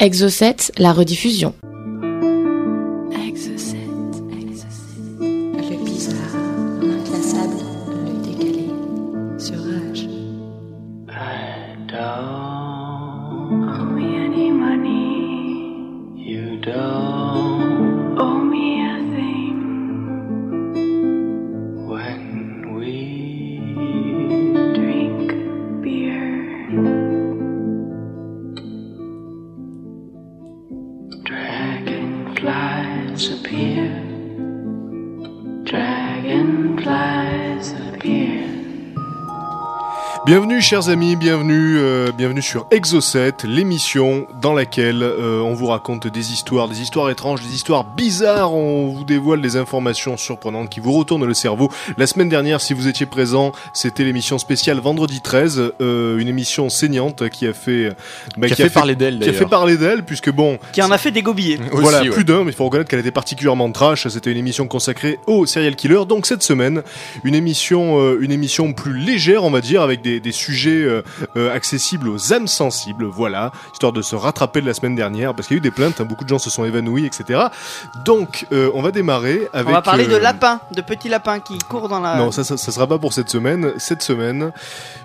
[0.00, 1.54] Exocet, la rediffusion.
[40.64, 46.32] Chers amis, bienvenue, euh, bienvenue sur Exocet, l'émission dans laquelle euh, on vous raconte des
[46.32, 50.92] histoires, des histoires étranges, des histoires bizarres, on vous dévoile des informations surprenantes qui vous
[50.92, 51.70] retournent le cerveau.
[51.98, 56.70] La semaine dernière, si vous étiez présent, c'était l'émission spéciale Vendredi 13, euh, une émission
[56.70, 57.90] saignante qui a fait...
[58.38, 60.90] bah, qui a fait parler d'elle Qui a fait parler d'elle, puisque bon, qui en
[60.90, 61.58] a fait des gobillets.
[61.72, 62.08] voilà, ouais.
[62.08, 64.08] plus d'un, mais il faut reconnaître qu'elle était particulièrement trash.
[64.08, 66.06] C'était une émission consacrée aux serial killers.
[66.08, 66.82] Donc cette semaine,
[67.22, 71.02] une émission, euh, une émission plus légère, on va dire, avec des, des sujets euh,
[71.36, 73.04] euh, accessibles aux âmes sensibles.
[73.04, 75.70] Voilà, histoire de se rattraper de la semaine dernière, parce qu'il y a eu des
[75.70, 77.44] plaintes, hein, beaucoup de gens se sont évanouis, etc.
[78.04, 79.68] Donc, euh, on va démarrer avec.
[79.68, 82.16] On va parler de lapins, de petits lapins qui courent dans la.
[82.16, 83.72] non, ça, ça, ça sera pas pour cette semaine.
[83.78, 84.52] Cette semaine,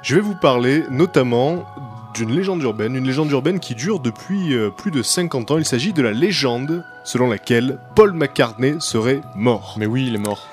[0.01, 1.65] je vais vous parler notamment
[2.13, 5.57] d'une légende urbaine, une légende urbaine qui dure depuis euh, plus de 50 ans.
[5.57, 9.75] Il s'agit de la légende selon laquelle Paul McCartney serait mort.
[9.77, 10.47] Mais oui, il est mort.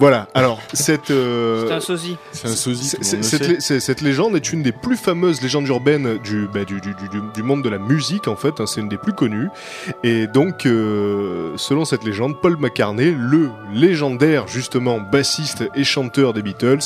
[0.00, 0.26] Voilà.
[0.34, 2.16] Alors cette euh, C'est un sosie.
[2.32, 2.88] C'est un sosie.
[3.60, 7.08] cette, cette légende est une des plus fameuses légendes urbaines du, bah, du, du, du,
[7.08, 9.48] du- du monde de la musique en fait, hein, c'est une des plus connues.
[10.02, 16.42] Et donc, euh, selon cette légende, Paul McCartney, le légendaire justement bassiste et chanteur des
[16.42, 16.78] Beatles,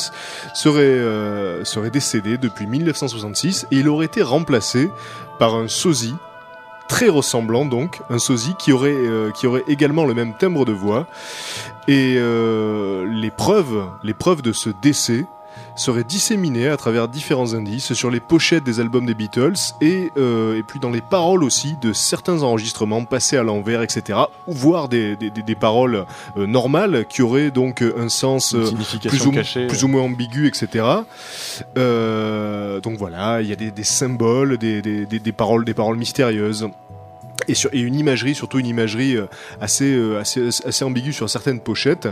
[0.54, 4.90] serait, euh, serait décédé depuis 1966 et il aurait été remplacé
[5.38, 6.14] par un sosie
[6.88, 10.72] très ressemblant donc, un sosie qui aurait, euh, qui aurait également le même timbre de
[10.72, 11.06] voix.
[11.86, 15.26] Et euh, les preuves, les preuves de ce décès
[15.76, 20.58] seraient disséminées à travers différents indices sur les pochettes des albums des Beatles et, euh,
[20.58, 24.18] et puis dans les paroles aussi de certains enregistrements passés à l'envers, etc.
[24.46, 26.04] Ou voire des, des, des- des paroles
[26.36, 28.70] euh, normales qui auraient donc un sens euh,
[29.08, 29.66] plus ou, cachée.
[29.66, 30.84] plus ou moins ambigu, etc.
[32.82, 35.96] Donc voilà, il y a des, des symboles, des, des, des, des paroles, des paroles
[35.96, 36.68] mystérieuses.
[37.48, 39.26] Et, une imagerie, surtout une imagerie euh,
[39.60, 42.08] assez, euh, assez, assez ambiguë sur certaines pochettes.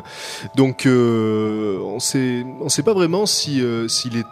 [0.54, 4.24] Donc euh, on sait, on sait pas vraiment si, euh, si les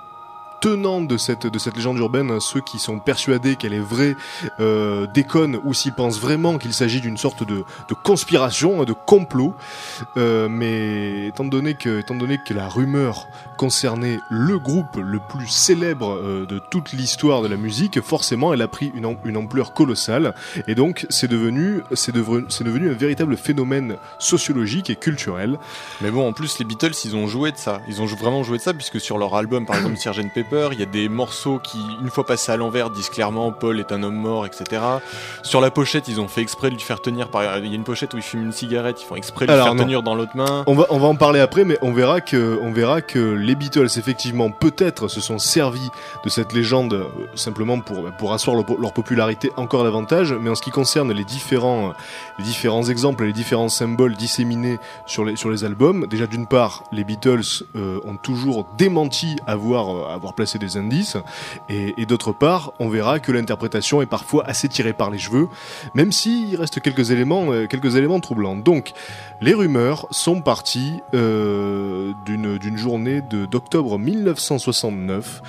[0.64, 4.16] tenants de cette, de cette légende urbaine, ceux qui sont persuadés qu'elle est vraie,
[4.60, 7.56] euh, déconnent ou s'ils pensent vraiment qu'il s'agit d'une sorte de,
[7.88, 9.54] de conspiration, hein, de complot.
[10.16, 13.26] Euh, mais étant donné, que, étant donné que la rumeur
[13.58, 18.62] concernait le groupe le plus célèbre euh, de toute l'histoire de la musique, forcément elle
[18.62, 20.34] a pris une, am- une ampleur colossale.
[20.66, 25.58] Et donc c'est devenu, c'est devenu, c'est devenu un véritable phénomène sociologique et culturel.
[26.00, 27.80] Mais bon, en plus, les Beatles, ils ont joué de ça.
[27.86, 30.30] Ils ont vraiment joué de ça, puisque sur leur album, par exemple, Sgt.
[30.34, 33.80] Pepper, il y a des morceaux qui, une fois passés à l'envers, disent clairement Paul
[33.80, 34.82] est un homme mort, etc.
[35.42, 37.58] Sur la pochette, ils ont fait exprès de lui faire tenir par.
[37.58, 39.54] Il y a une pochette où il fume une cigarette, ils font exprès de lui
[39.54, 39.82] Alors, faire non.
[39.82, 40.64] tenir dans l'autre main.
[40.66, 43.54] On va, on va en parler après, mais on verra que, on verra que les
[43.54, 45.90] Beatles, effectivement, peut-être se sont servis
[46.24, 47.04] de cette légende euh,
[47.34, 50.32] simplement pour, pour asseoir leur, leur popularité encore davantage.
[50.32, 51.92] Mais en ce qui concerne les différents, euh,
[52.38, 56.84] les différents exemples, les différents symboles disséminés sur les, sur les albums, déjà d'une part,
[56.92, 61.16] les Beatles euh, ont toujours démenti avoir, euh, avoir placé des indices,
[61.68, 65.48] et, d'autre part, on verra que l'interprétation est parfois assez tirée par les cheveux,
[65.94, 68.56] même s'il reste quelques éléments, euh, quelques éléments troublants.
[68.56, 68.92] Donc,
[69.40, 75.42] les rumeurs sont parties euh, d'une journée d'octobre 1969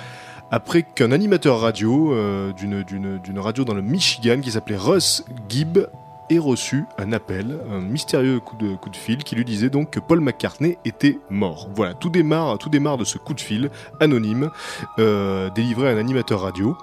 [0.50, 5.88] après qu'un animateur radio euh, d'une radio dans le Michigan qui s'appelait Russ Gibb
[6.30, 9.90] ait reçu un appel, un mystérieux coup de, coup de fil qui lui disait donc
[9.90, 11.68] que Paul McCartney était mort.
[11.74, 13.70] Voilà, tout démarre, tout démarre de ce coup de fil
[14.00, 14.50] anonyme
[14.98, 16.76] euh, délivré à un animateur radio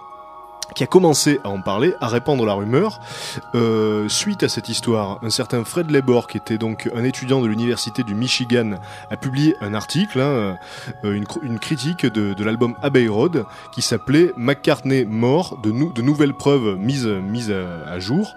[0.76, 3.00] qui a commencé à en parler, à répandre la rumeur.
[3.56, 7.48] Euh, suite à cette histoire, un certain Fred Lebor, qui était donc un étudiant de
[7.48, 8.72] l'université du Michigan,
[9.12, 10.58] a publié un article, hein,
[11.04, 15.92] euh, une, cr- une critique de, l'album Abbey Road, qui s'appelait McCartney mort, de, nou-
[15.94, 17.10] de nouvelles preuves mises,
[17.88, 18.36] à, jour.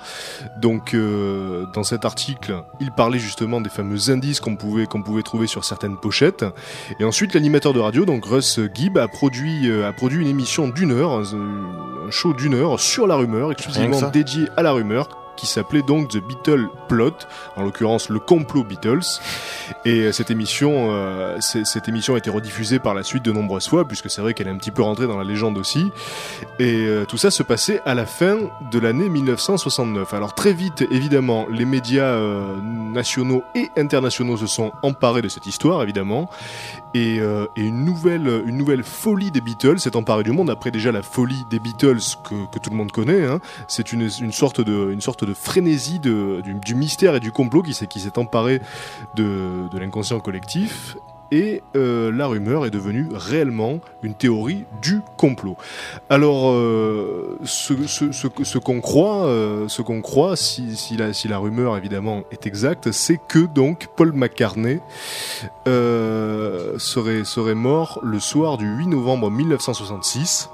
[0.61, 5.23] Donc, euh, dans cet article, il parlait justement des fameux indices qu'on pouvait, qu'on pouvait
[5.23, 6.45] trouver sur certaines pochettes.
[7.01, 10.69] Et ensuite, l'animateur de radio, donc Russ Gibb, a produit, euh, a produit une émission
[10.69, 11.23] d'une heure,
[12.17, 16.17] show d'une heure sur la rumeur, exclusivement dédié à la rumeur, qui s'appelait donc The
[16.17, 17.13] Beatle Plot,
[17.57, 19.21] en l'occurrence le complot Beatles.
[19.85, 23.69] Et euh, cette émission, euh, cette émission a été rediffusée par la suite de nombreuses
[23.69, 25.91] fois, puisque c'est vrai qu'elle est un petit peu rentrée dans la légende aussi.
[26.59, 28.39] Et euh, tout ça se passait à la fin
[28.73, 30.15] de l'année 1969.
[30.15, 35.47] Alors très vite, évidemment, les médias euh, nationaux et internationaux se sont emparés de cette
[35.47, 36.31] histoire, évidemment.
[36.97, 40.49] Et, euh, et une nouvelle, une nouvelle folie des Beatles s'est emparée du monde.
[40.49, 43.39] Après déjà la folie des Beatles que, tout le monde connaît, hein.
[43.69, 47.33] c'est une, une sorte de, une sorte de frénésie de, du, du mystère et du
[47.33, 48.63] complot qui s'est, qui s'est emparé
[49.15, 50.97] de, de l'inconscient collectif.
[51.33, 55.57] Et euh, la rumeur est devenue réellement une théorie du complot.
[56.09, 62.23] Alors, euh, ce, qu'on croit, euh, ce qu'on croit, si, la, si la rumeur évidemment
[62.31, 64.81] est exacte, c'est que donc Paul McCartney
[65.67, 70.51] serait, serait mort le soir du 8 novembre 1966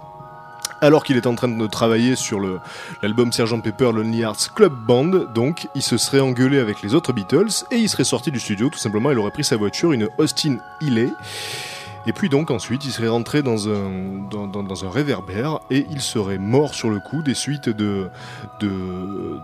[0.82, 2.58] alors qu'il est en train de travailler sur le-
[3.02, 7.12] l'album Sgt Pepper Lonely Hearts Club Band, donc il se serait engueulé avec les autres
[7.12, 10.08] Beatles et il serait sorti du studio, tout simplement, il aurait pris sa voiture, une
[10.19, 11.08] Austin Healey,
[12.06, 15.87] et puis donc ensuite il serait rentré dans un, dans, dans- dans un réverbère et
[15.90, 18.08] il serait mort sur le coup des suites de,
[18.61, 19.38] de,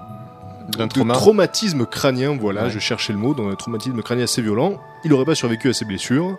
[0.77, 2.71] D'un de traumatisme crânien, voilà, Ouais.
[2.71, 4.75] je cherchais le mot, dans un traumatisme crânien assez violent.
[5.05, 6.37] Il n'aurait pas survécu à ses blessures.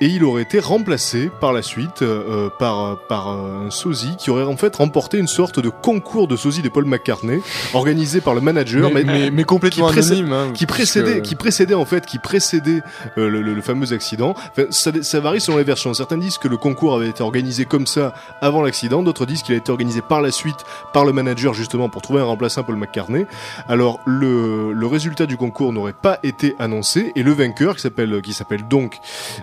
[0.00, 4.30] Et il aurait été remplacé par la suite euh, par, par euh, un sosie qui
[4.30, 7.40] aurait en fait remporté une sorte de concours de sosie de Paul McCartney
[7.74, 10.32] organisé par le manager, mais, mais, mais complètement qui anonyme.
[10.32, 12.80] hein, qui précédait, qui précédait en fait, qui précédait
[13.18, 14.34] euh, le, le- le fameux accident.
[14.52, 15.92] Enfin, ça, ça varie selon les versions.
[15.94, 19.54] Certains disent que le concours avait été organisé comme ça avant l'accident, d'autres disent qu'il
[19.56, 20.58] a été organisé par la suite
[20.92, 23.26] par le manager justement pour trouver un remplaçant Paul McCartney.
[23.68, 28.22] Alors le, le résultat du concours n'aurait pas été annoncé et le vainqueur qui s'appelle
[28.22, 28.98] qui s'appelle donc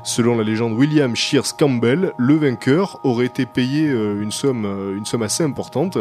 [0.06, 4.98] selon la légende William Shears Campbell, le vainqueur aurait été payé euh, une somme euh,
[4.98, 5.98] une somme assez importante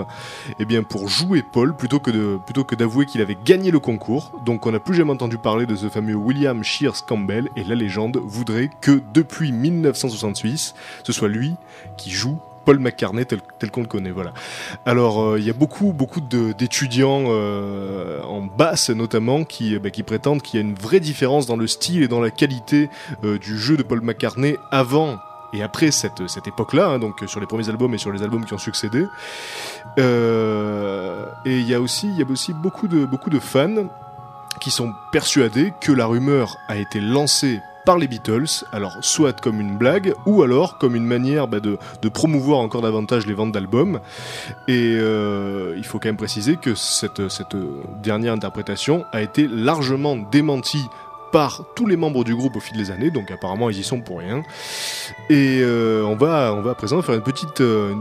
[0.59, 4.33] eh bien pour jouer Paul plutôt que plutôt que d'avouer qu'il avait gagné le concours.
[4.45, 7.75] Donc on n'a plus jamais entendu parler de ce fameux William Shears Campbell et la
[7.75, 11.57] légende voudrait que depuis 1968, ce soit lui
[11.97, 14.11] qui joue Paul McCartney tel, tel qu'on le connaît.
[14.11, 14.33] Voilà.
[14.87, 20.03] Alors euh, il y a beaucoup beaucoup d'étudiants euh, en basse notamment qui bah, qui
[20.03, 22.89] prétendent qu'il y a une vraie différence dans le style et dans la qualité
[23.25, 25.19] euh, du jeu de Paul McCartney avant
[25.53, 28.45] et après cette, cette époque-là, hein, donc sur les premiers albums et sur les albums
[28.45, 29.07] qui ont succédé.
[29.97, 30.01] Et
[31.59, 33.87] il y a aussi, il y a aussi beaucoup de, beaucoup de fans
[34.61, 39.61] qui sont persuadés que la rumeur a été lancée par les Beatles, alors soit comme
[39.61, 41.79] une blague, ou alors comme une manière bah, de,
[42.09, 44.01] promouvoir encore davantage les ventes d'albums.
[44.69, 47.21] Et euh, il faut quand même préciser que cette,
[48.03, 50.87] dernière interprétation a été largement démentie
[51.33, 54.01] par tous les membres du groupe au fil des années, donc apparemment ils y sont
[54.01, 54.43] pour rien.
[55.31, 57.93] Et euh, on, va, on va à présent faire une petite, euh,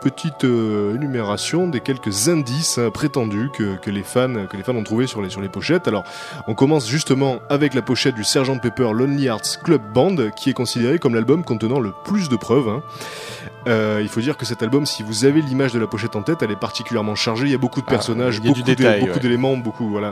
[0.00, 4.74] petite euh, énumération des quelques indices hein, prétendus que, que, les fans, que les fans
[4.74, 5.88] ont trouvés sur les, sur les pochettes.
[5.88, 6.04] Alors
[6.46, 10.54] on commence justement avec la pochette du Sgt Pepper Lonely Hearts Club Band, qui est
[10.54, 12.68] considéré comme l'album contenant le plus de preuves.
[12.68, 12.82] hein.
[13.66, 16.22] Euh, il faut dire que cet album, si vous avez l'image de la pochette en
[16.22, 17.46] tête, elle est particulièrement chargée.
[17.46, 19.18] Il y a beaucoup de Ah, personnages, beaucoup, de, beaucoup ouais.
[19.20, 20.10] d'éléments, beaucoup voilà,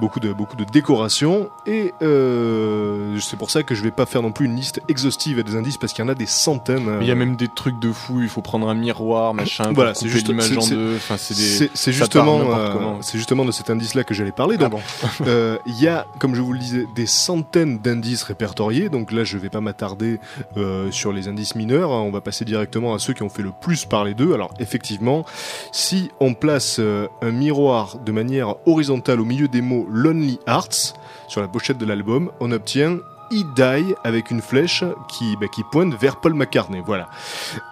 [0.00, 1.50] beaucoup de beaucoup de décorations.
[1.66, 5.42] Et euh, c'est pour ça que je vais pas faire non plus une liste exhaustive
[5.42, 6.84] des indices parce qu'il y en a des centaines.
[6.98, 9.72] Mais Il y a même des trucs de fou, il faut prendre un miroir, machin,
[9.74, 10.96] Voilà, c'est juste- l'image en deux.
[10.96, 14.56] Enfin, c'est justement, euh, c'est justement de cet indice-là que j'allais parler.
[14.58, 14.80] Ah Donc, bon.
[15.26, 18.88] euh, il y a, comme je vous le disais, des centaines d'indices répertoriés.
[18.88, 20.18] Donc là, je vais pas m'attarder
[20.56, 21.92] euh, sur les indices mineurs.
[21.92, 22.00] hein.
[22.00, 24.32] On va passer directement à ceux qui ont fait le plus parler d'eux.
[24.34, 25.24] Alors, effectivement,
[25.72, 30.94] si on place euh, un miroir de manière horizontale au milieu des mots Lonely Hearts
[31.28, 32.98] sur la pochette de l'album, on obtient
[33.30, 36.82] He Die avec une flèche qui, bah, qui pointe vers Paul McCartney.
[36.84, 37.08] Voilà.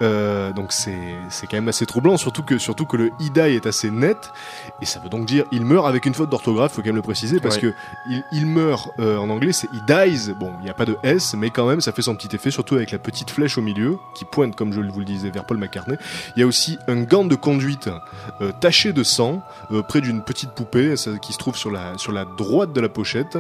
[0.02, 3.40] Euh, donc c'est c'est quand même assez troublant, surtout que surtout que le he die
[3.40, 4.32] est assez net
[4.80, 6.72] et ça veut donc dire il meurt avec une faute d'orthographe.
[6.72, 7.62] Faut quand même le préciser parce Ouais.
[7.62, 7.74] que
[8.08, 10.32] il, il meurt euh, en anglais c'est he dies.
[10.38, 12.50] Bon, il n'y a pas de s, mais quand même ça fait son petit effet,
[12.50, 15.44] surtout avec la petite flèche au milieu qui pointe comme je vous le disais vers
[15.44, 15.96] Paul McCartney.
[16.36, 17.88] Il y a aussi un gant de conduite
[18.40, 21.96] euh, taché de sang euh, près d'une petite poupée ça- qui se trouve sur la
[21.98, 23.38] sur la droite de la pochette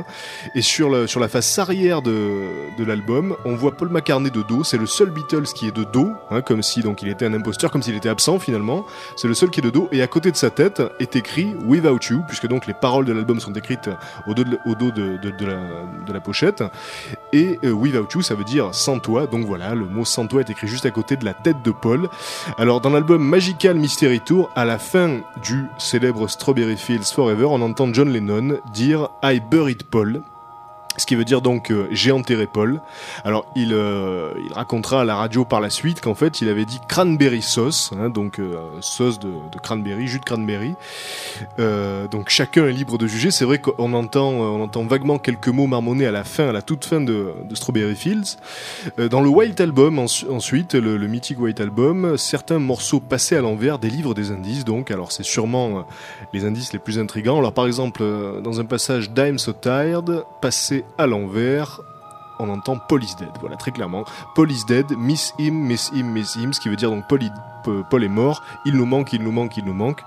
[0.54, 4.42] et sur le sur la face arrière de de l'album on voit Paul McCartney de
[4.42, 4.64] dos.
[4.64, 7.34] C'est le seul Beatles qui est de dos, hein, comme si donc il était un
[7.34, 8.84] imposteur, comme s'il était absent finalement.
[9.16, 11.54] C'est le seul qui est de dos et à côté de sa tête est écrit
[11.64, 13.90] Without You, puisque donc les paroles de l'album sont écrites
[14.26, 14.44] au dos
[14.90, 16.64] de, la pochette.
[17.32, 19.26] Et euh, Without You, ça veut dire sans toi.
[19.26, 21.70] Donc voilà, le mot sans toi est écrit juste à côté de la tête de
[21.70, 22.08] Paul.
[22.58, 27.62] Alors dans l'album Magical Mystery Tour, à la fin du célèbre Strawberry Fields Forever, on
[27.62, 30.22] entend John Lennon dire I buried Paul.
[30.98, 32.80] Ce qui veut dire donc j'ai enterré Paul.
[33.24, 36.64] Alors il, euh, il racontera à la radio par la suite qu'en fait il avait
[36.64, 39.30] dit cranberry sauce, hein, donc euh, sauce de,
[39.62, 40.74] cranberry, jus de cranberry.
[41.58, 43.30] Euh, donc chacun est libre de juger.
[43.30, 46.62] C'est vrai qu'on entend, on entend vaguement quelques mots marmonnés à la fin, à la
[46.62, 48.36] toute fin de, Strawberry Fields.
[49.10, 53.40] Dans le White Album ensu- ensuite, le, le mythique White Album, certains morceaux passés à
[53.40, 54.64] l'envers délivrent des indices.
[54.64, 55.86] Donc alors c'est sûrement
[56.32, 57.38] les indices les plus intrigants.
[57.38, 58.02] Alors par exemple
[58.42, 61.80] dans un passage d'I'm So Tired, passé à l'envers,
[62.38, 63.30] on entend is dead.
[63.40, 64.04] Voilà, très clairement.
[64.48, 68.08] Is dead, miss him, miss him, miss him, ce qui veut dire donc Paul, est
[68.08, 70.02] mort, il nous manque, il nous manque, il nous manque.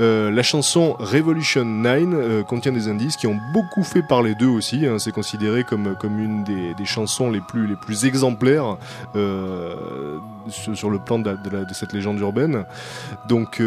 [0.00, 4.48] Euh, la chanson Revolution 9 euh, contient des indices qui ont beaucoup fait parler d'eux
[4.48, 4.86] aussi.
[4.86, 4.98] hein.
[4.98, 8.76] C'est considéré comme, une des, chansons les plus, exemplaires
[9.14, 9.76] euh,
[10.48, 12.64] sur, le plan de, de cette légende urbaine.
[13.28, 13.62] Donc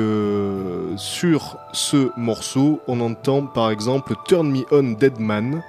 [0.97, 5.61] sur ce morceau, on entend par exemple Turn Me On Dead Man.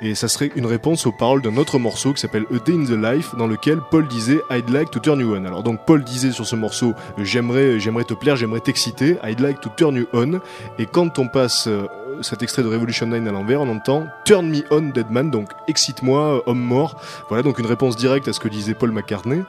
[0.00, 2.84] Et ça serait une réponse aux paroles d'un autre morceau qui s'appelle A Day in
[2.84, 5.44] the Life, dans lequel Paul disait I'd like to turn you on.
[5.44, 9.60] Alors donc Paul disait sur ce morceau j'aimerais, j'aimerais te plaire, j'aimerais t'exciter, I'd like
[9.60, 10.40] to turn you on.
[10.78, 11.86] Et quand on passe euh,
[12.20, 15.50] cet extrait de Revolution 9 à l'envers, on entend Turn me on, dead man, donc
[15.68, 17.00] excite-moi, euh, homme mort.
[17.28, 19.42] Voilà donc une réponse directe à ce que disait Paul McCartney.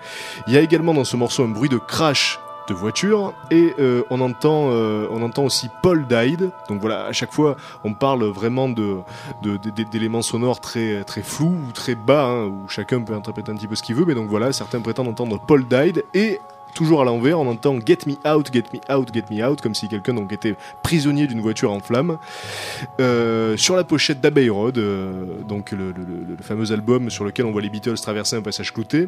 [0.47, 4.03] Il y a également dans ce morceau un bruit de crash de voiture et euh,
[4.09, 8.23] on entend euh, on entend aussi Paul died donc voilà à chaque fois on parle
[8.25, 8.69] vraiment
[9.91, 13.67] d'éléments sonores très très flous ou très bas hein, où chacun peut interpréter un petit
[13.67, 16.39] peu ce qu'il veut mais donc voilà certains prétendent entendre Paul died et
[16.73, 19.75] Toujours à l'envers, on entend Get me out, get me out, get me out, comme
[19.75, 22.17] si quelqu'un donc était prisonnier d'une voiture en flammes.
[22.99, 24.79] Euh, sur la pochette d'Abbey Road,
[25.47, 25.93] donc le
[26.41, 29.07] fameux album sur lequel on voit les Beatles traverser un passage clouté,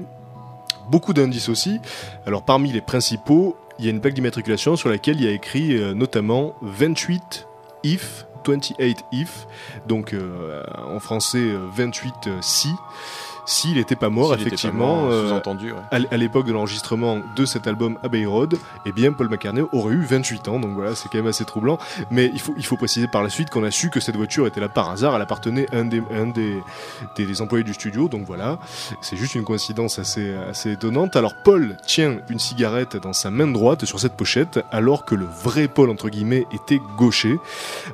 [0.90, 1.80] beaucoup d'indices aussi.
[2.26, 5.32] Alors parmi les principaux, il y a une plaque d'immatriculation sur laquelle il y a
[5.32, 7.48] écrit euh, notamment 28
[7.84, 9.48] if, 28 if,
[9.88, 12.70] donc euh, en français euh, 28 euh, si.
[13.46, 16.08] S'il n'était pas mort, pas effectivement, mort, euh, ouais.
[16.12, 20.04] à l'époque de l'enregistrement de cet album Abbey Road, eh bien Paul McCartney aurait eu
[20.04, 21.78] 28 ans, donc voilà, c'est quand même assez troublant.
[22.12, 24.48] Mais il faut, il faut préciser par la suite qu'on a su que cette voiture
[24.48, 26.58] était là par hasard, elle appartenait à un des, un des,
[27.16, 28.60] des, des employés du studio, donc voilà,
[29.02, 31.16] c'est juste une coïncidence assez, assez étonnante.
[31.16, 35.26] Alors Paul tient une cigarette dans sa main droite sur cette pochette, alors que le
[35.26, 37.38] vrai Paul, entre guillemets, était gaucher.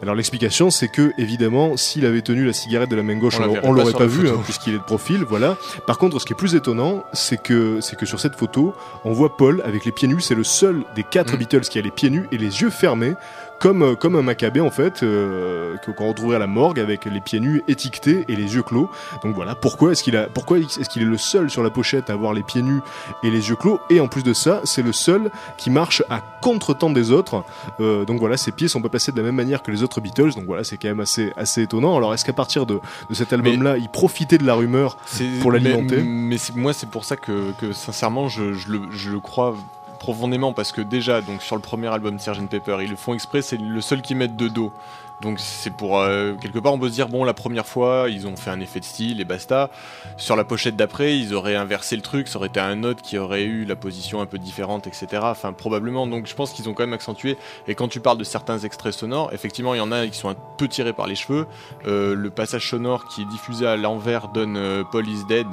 [0.02, 3.40] Alors l'explication, c'est que, évidemment, s'il avait tenu la cigarette de la main gauche, On
[3.40, 5.41] pas l'aurait pas la vu, hein, puisqu'il est de profil, voilà.
[5.86, 9.14] Par contre, ce qui est plus étonnant, c'est que, c'est que sur cette photo, on
[9.14, 10.22] voit Paul avec les pieds nus.
[10.22, 11.38] C'est le seul des quatre Mm.
[11.38, 13.16] Beatles qui a les pieds nus et les yeux fermés,
[13.62, 17.22] comme, euh, comme un macabé en fait, euh, qu'on retrouverait à la morgue avec les
[17.22, 18.90] pieds nus étiquetés et les yeux clos.
[19.24, 22.10] Donc voilà, pourquoi est-ce qu'il a, pourquoi est-ce qu'il est le seul sur la pochette
[22.10, 22.82] à avoir les pieds nus
[23.24, 23.80] et les yeux clos?
[23.90, 27.44] Et en plus de ça, c'est le seul qui marche à contre-temps des autres.
[27.80, 30.02] Euh, donc voilà, ses pieds sont pas placés de la même manière que les autres
[30.02, 30.34] Beatles.
[30.36, 31.96] Donc voilà, c'est quand même assez, assez étonnant.
[31.96, 34.98] Alors est-ce qu'à partir de, de cet album-là, il profitait de la rumeur
[35.40, 35.98] pour l'alimenter?
[35.98, 39.56] Mais, mais moi, c'est pour ça que, que sincèrement, je, je le, je le crois
[40.02, 43.44] profondément parce que déjà, donc sur le premier album Sgt Pepper, ils le font exprès,
[43.44, 44.74] c'est le seul qu'ils mettent de dos.
[45.22, 48.26] Donc c'est pour euh, quelque part on peut se dire bon la première fois ils
[48.26, 49.70] ont fait un effet de style et basta.
[50.18, 53.20] Sur la pochette d'après ils auraient inversé le truc, ça aurait été un autre qui
[53.20, 55.08] aurait eu la position un peu différente etc.
[55.22, 57.38] Enfin probablement donc je pense qu'ils ont quand même accentué.
[57.68, 60.30] Et quand tu parles de certains extraits sonores, effectivement il y en a qui sont
[60.30, 61.46] un peu tirés par les cheveux.
[61.86, 65.46] Euh, le passage sonore qui est diffusé à l'envers donne euh, Paul is dead.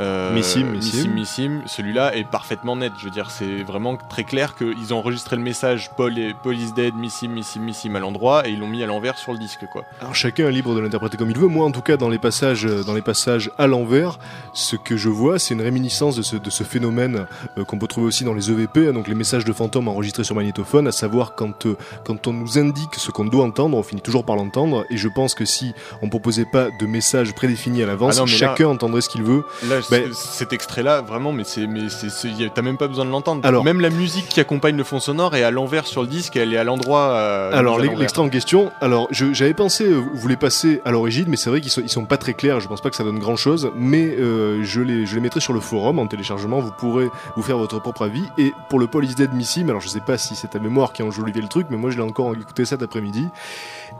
[0.00, 1.10] Euh, Missim, Missim, Missim.
[1.10, 1.62] Missim.
[1.66, 2.92] Celui-là est parfaitement net.
[2.98, 6.56] Je veux dire, c'est vraiment très clair qu'ils ont enregistré le message Paul, est, Paul
[6.56, 9.38] is dead, Missim, Missim, Missim à l'endroit et ils l'ont mis à l'envers sur le
[9.38, 9.84] disque, quoi.
[10.00, 11.48] Alors chacun est libre de l'interpréter comme il veut.
[11.48, 14.18] Moi, en tout cas, dans les passages, euh, dans les passages à l'envers,
[14.54, 17.26] ce que je vois, c'est une réminiscence de ce, de ce phénomène
[17.58, 20.24] euh, qu'on peut trouver aussi dans les EVP, hein, donc les messages de fantômes enregistrés
[20.24, 23.82] sur magnétophone, à savoir quand euh, quand on nous indique ce qu'on doit entendre, on
[23.82, 24.84] finit toujours par l'entendre.
[24.90, 28.26] Et je pense que si on proposait pas de message prédéfini à l'avance, Ah là-
[28.26, 29.44] chacun entendrait ce qu'il veut.
[29.68, 32.08] Là, Ben- cet extrait-là, vraiment, mais c'est, mais c'est,
[32.54, 33.46] t'as même pas besoin de l'entendre.
[33.46, 36.36] Alors- même la musique qui accompagne le fond sonore est à l'envers sur le disque,
[36.36, 37.10] elle est à l'endroit.
[37.12, 41.36] euh, Alors l'extrait en question, alors j'avais pensé euh, vous les passer à l'origine, mais
[41.36, 42.60] c'est vrai qu'ils sont, ils sont pas très clairs.
[42.60, 45.40] Je pense pas que ça donne grand chose, mais euh, je les je les mettrai
[45.40, 46.60] sur le forum en téléchargement.
[46.60, 48.24] Vous pourrez vous faire votre propre avis.
[48.38, 50.92] Et pour le Paul is Dead Missim, alors je sais pas si c'est ta mémoire
[50.92, 53.26] qui a enjolivé le truc, mais moi je l'ai encore écouté cet après-midi.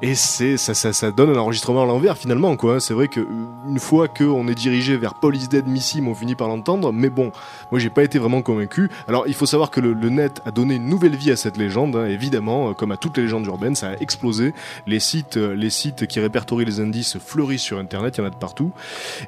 [0.03, 2.79] Et c'est ça, ça, ça donne un enregistrement à l'envers finalement quoi.
[2.81, 3.25] C'est vrai que euh,
[3.69, 6.93] une fois qu'on est dirigé vers Paul is Dead Missim, on finit par l'entendre.
[6.93, 7.31] Mais bon,
[7.71, 8.91] moi j'ai pas été vraiment convaincu.
[9.07, 11.95] Alors il faut savoir que le, net a donné une nouvelle vie à cette légende.
[11.95, 12.07] hein.
[12.07, 14.55] Évidemment, euh, comme à toutes les légendes urbaines, ça a explosé.
[14.89, 18.17] Les sites, euh, les sites qui répertorient les indices fleurissent sur Internet.
[18.17, 18.73] Il y en a de partout.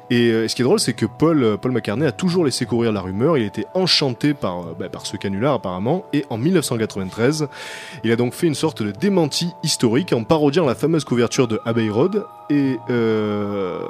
[0.09, 2.91] Et euh, ce qui est drôle, c'est que Paul, Paul McCartney a toujours laissé courir
[2.91, 3.37] la rumeur.
[3.37, 6.03] Il était enchanté par, bah, par ce canular apparemment.
[6.11, 7.47] Et en 1993,
[8.03, 11.61] il a donc fait une sorte de démenti historique en parodiant la fameuse couverture de
[11.65, 12.25] Abbey Road.
[12.49, 12.77] et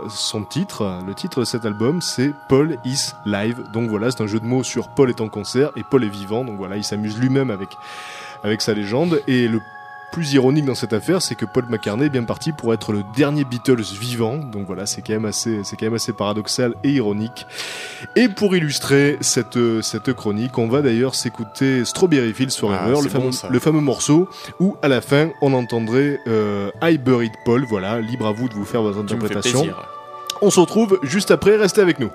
[0.10, 3.63] son titre, le titre de cet album, c'est Paul is live.
[3.72, 6.10] Donc voilà, c'est un jeu de mots sur Paul est en concert et Paul est
[6.10, 6.43] vivant.
[6.43, 7.70] Donc voilà, il s'amuse lui-même avec
[8.43, 9.22] avec sa légende.
[9.25, 9.62] Et le
[10.12, 13.03] plus ironique dans cette affaire, c'est que Paul McCartney est bien parti pour être le
[13.15, 14.36] dernier Beatles vivant.
[14.36, 17.48] Donc voilà, c'est quand même assez, c'est quand même assez paradoxal et ironique.
[18.17, 23.08] Et pour illustrer cette, cette chronique, on va d'ailleurs s'écouter Strawberry Fields Forever, Ah, le,
[23.08, 24.27] fameux, bon, le fameux morceau
[24.60, 27.63] où à la fin on entendrait euh, I Buried Paul.
[27.63, 29.67] Voilà, libre à vous de vous faire votre interprétation.
[30.41, 32.10] On se retrouve juste après, restez avec nous.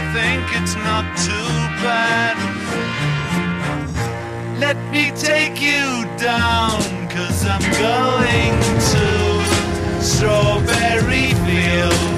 [0.00, 1.50] I think it's not too
[1.82, 2.36] bad.
[4.60, 6.78] Let me take you down,
[7.10, 8.54] cause I'm going
[8.92, 9.06] to
[10.00, 12.17] Strawberry Fields.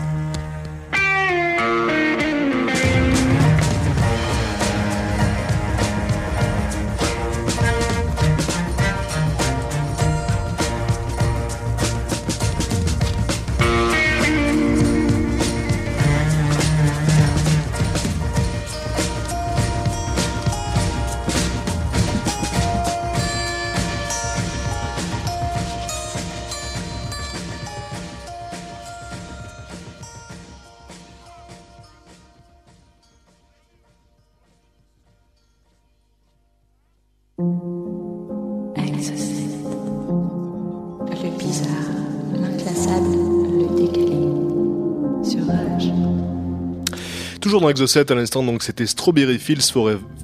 [47.51, 49.73] Toujours dans Exocet à l'instant, donc c'était Strawberry Fields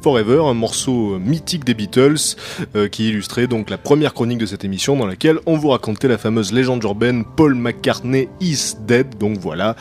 [0.01, 2.37] Forever, un morceau euh, mythique des Beatles
[2.77, 6.07] euh, qui illustrait donc la première chronique de cette émission dans laquelle on vous racontait
[6.07, 9.17] la fameuse légende urbaine Paul McCartney is dead.
[9.17, 9.75] Donc voilà.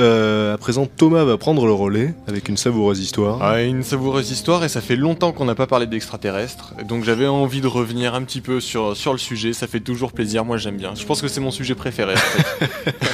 [0.00, 3.42] Euh, à présent, Thomas va prendre le relais avec une savoureuse histoire.
[3.42, 6.72] Ah, une savoureuse histoire et ça fait longtemps qu'on n'a pas parlé d'extraterrestres.
[6.88, 9.52] Donc j'avais envie de revenir un petit peu sur, sur le sujet.
[9.52, 10.46] Ça fait toujours plaisir.
[10.46, 10.94] Moi j'aime bien.
[10.94, 12.14] Je pense que c'est mon sujet préféré.
[12.14, 12.94] en fait.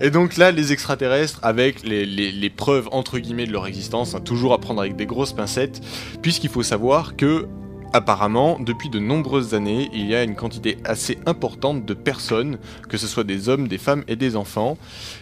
[0.00, 4.52] et donc là, les extraterrestres avec les, preuves entre guillemets de leur existence, hein, toujours
[4.52, 5.80] à prendre avec des grosses pincettes,
[6.22, 7.46] puisqu'il faut savoir que
[7.92, 12.96] apparemment, depuis de nombreuses années, il y a une quantité assez importante de personnes, que
[12.96, 14.78] ce soit des hommes, des femmes et des enfants,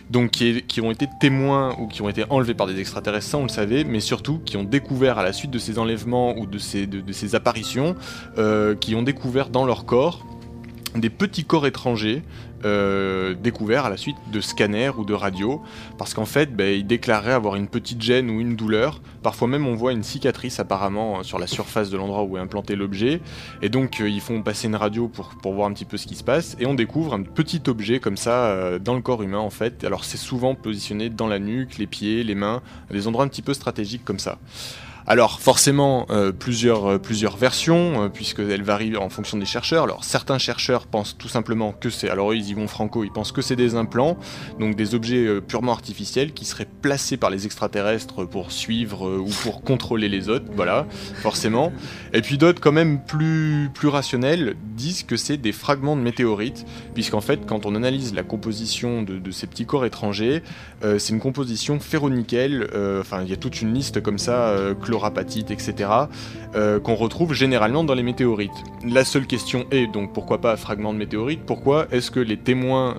[0.08, 3.42] donc qui, ont été témoins ou qui ont été enlevés par des extraterrestres, ça on
[3.42, 6.58] le savait, mais surtout qui ont découvert à la suite de ces enlèvements ou de
[6.58, 7.96] ces, de, de ces apparitions,
[8.38, 10.24] euh, qui ont découvert dans leur corps
[10.96, 12.22] des petits corps étrangers
[12.64, 15.62] euh, découverts à la suite de scanners ou de radios,
[15.98, 19.00] parce qu'en fait, ben, ils déclaraient avoir une petite gêne ou une douleur.
[19.22, 22.40] Parfois même, on voit une cicatrice apparemment euh, sur la surface de l'endroit où est
[22.40, 23.20] implanté l'objet,
[23.62, 26.16] et donc euh, ils font passer une radio pour, voir un petit peu ce qui
[26.16, 29.50] se passe, et on découvre un petit objet comme ça dans le corps humain en
[29.50, 29.84] fait.
[29.84, 33.42] Alors c'est souvent positionné dans la nuque, les pieds, les mains, des endroits un petit
[33.42, 34.38] peu stratégiques comme ça.
[35.06, 39.84] Alors forcément euh, plusieurs, euh, plusieurs versions, euh, puisqu'elles varient en fonction des chercheurs.
[39.84, 43.32] Alors certains chercheurs pensent tout simplement que c'est, alors ils y vont franco, ils pensent
[43.32, 44.18] que c'est des implants,
[44.58, 49.30] donc des objets euh, purement artificiels qui seraient placés par les extraterrestres pour suivre ou
[49.42, 50.86] pour contrôler les autres, voilà,
[51.22, 51.72] forcément.
[52.12, 57.20] Et puis d'autres quand même plus, rationnels disent que c'est des fragments de météorites, puisqu'en
[57.20, 60.42] fait quand on analyse la composition de, ces petits corps étrangers,
[60.82, 62.68] c'est une composition ferro-nickel,
[63.00, 64.54] enfin il y a toute une liste comme ça,
[65.00, 65.90] chlorapatite, etc.,
[66.82, 68.50] qu'on retrouve généralement dans les météorites.
[68.86, 72.96] La seule question est donc pourquoi pas fragments de météorites Pourquoi est-ce que les témoins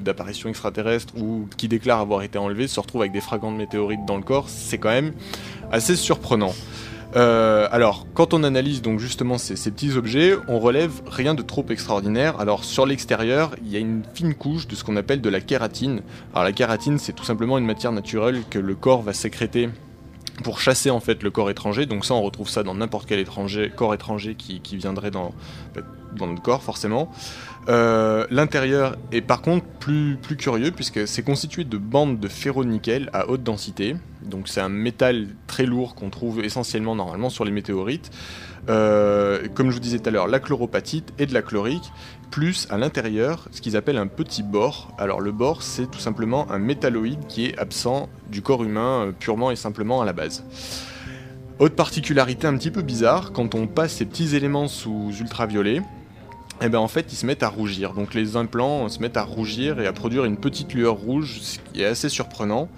[0.00, 4.04] d'apparitions extraterrestres ou qui déclarent avoir été enlevés se retrouvent avec des fragments de météorites
[4.06, 5.12] dans le corps C'est quand même
[5.70, 6.54] assez surprenant.
[7.14, 11.64] Alors, quand on analyse donc justement ces, ces petits objets, on relève rien de trop
[11.70, 12.40] extraordinaire.
[12.40, 15.40] Alors sur l'extérieur, il y a une fine couche de ce qu'on appelle de la
[15.40, 16.02] kératine.
[16.32, 19.68] Alors la kératine, c'est tout simplement une matière naturelle que le corps va sécréter
[20.42, 21.86] pour chasser en fait le corps étranger.
[21.86, 23.24] Donc ça, on retrouve ça dans n'importe quel
[23.76, 25.32] corps étranger qui, viendrait dans,
[26.16, 27.10] dans notre corps forcément.
[27.68, 33.10] Euh, L'intérieur est par contre plus, plus curieux puisque c'est constitué de bandes de ferro-nickel
[33.12, 33.96] à haute densité.
[34.22, 38.10] Donc c'est un métal très lourd qu'on trouve essentiellement normalement sur les météorites.
[38.68, 41.92] Euh, comme je vous disais tout à l'heure, la chloropatite et de la chlorique,
[42.34, 44.88] plus à l'intérieur ce qu'ils appellent un petit bore.
[44.98, 49.12] Alors le bore, c'est tout simplement un métalloïde qui est absent du corps humain euh,
[49.12, 50.42] purement et simplement à la base.
[51.60, 55.80] Autre particularité un petit peu bizarre, quand on passe ces petits éléments sous ultraviolet,
[56.60, 57.94] et ben en fait ils se mettent à rougir.
[57.94, 61.60] Donc les implants se mettent à rougir et à produire une petite lueur rouge, ce
[61.60, 62.68] qui est assez surprenant.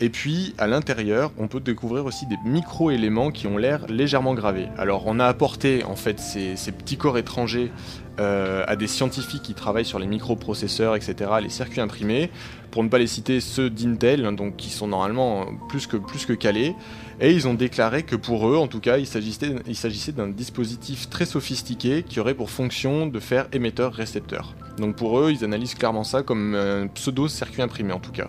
[0.00, 4.66] Et puis à l'intérieur, on peut découvrir aussi des micro-éléments qui ont l'air légèrement gravés.
[4.76, 7.70] Alors on a apporté en fait ces, petits corps étrangers
[8.18, 12.30] euh, à des scientifiques qui travaillent sur les microprocesseurs, etc., les circuits imprimés,
[12.72, 16.26] pour ne pas les citer ceux d'Intel, hein, donc qui sont normalement plus que, plus
[16.26, 16.74] que calés.
[17.20, 21.24] Et ils ont déclaré que pour eux, en tout cas, il s'agissait d'un dispositif très
[21.24, 24.54] sophistiqué qui aurait pour fonction de faire émetteur-récepteur.
[24.78, 28.28] Donc pour eux, ils analysent clairement ça comme un pseudo-circuit imprimé en tout cas.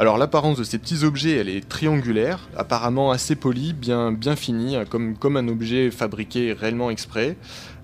[0.00, 4.76] Alors l'apparence de ces petits objets, elle est triangulaire, apparemment assez polie, bien, bien finie,
[4.76, 7.36] hein, comme, un objet fabriqué réellement exprès.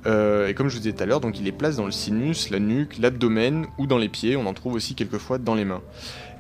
[0.07, 1.91] Euh, et comme je vous disais tout à l'heure, donc il les place dans le
[1.91, 4.37] sinus, la nuque, l'abdomen ou dans les pieds.
[4.37, 5.83] On en trouve aussi quelquefois dans les mains.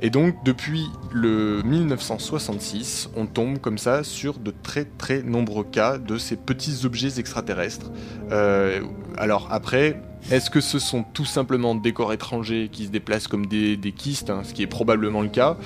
[0.01, 5.99] Et donc depuis le 1966, on tombe comme ça sur de très très nombreux cas
[5.99, 7.91] de ces petits objets extraterrestres.
[8.31, 8.83] Euh,
[9.17, 13.47] alors après, est-ce que ce sont tout simplement des corps étrangers qui se déplacent comme
[13.47, 15.57] des, kystes, hein, ce qui est probablement le cas,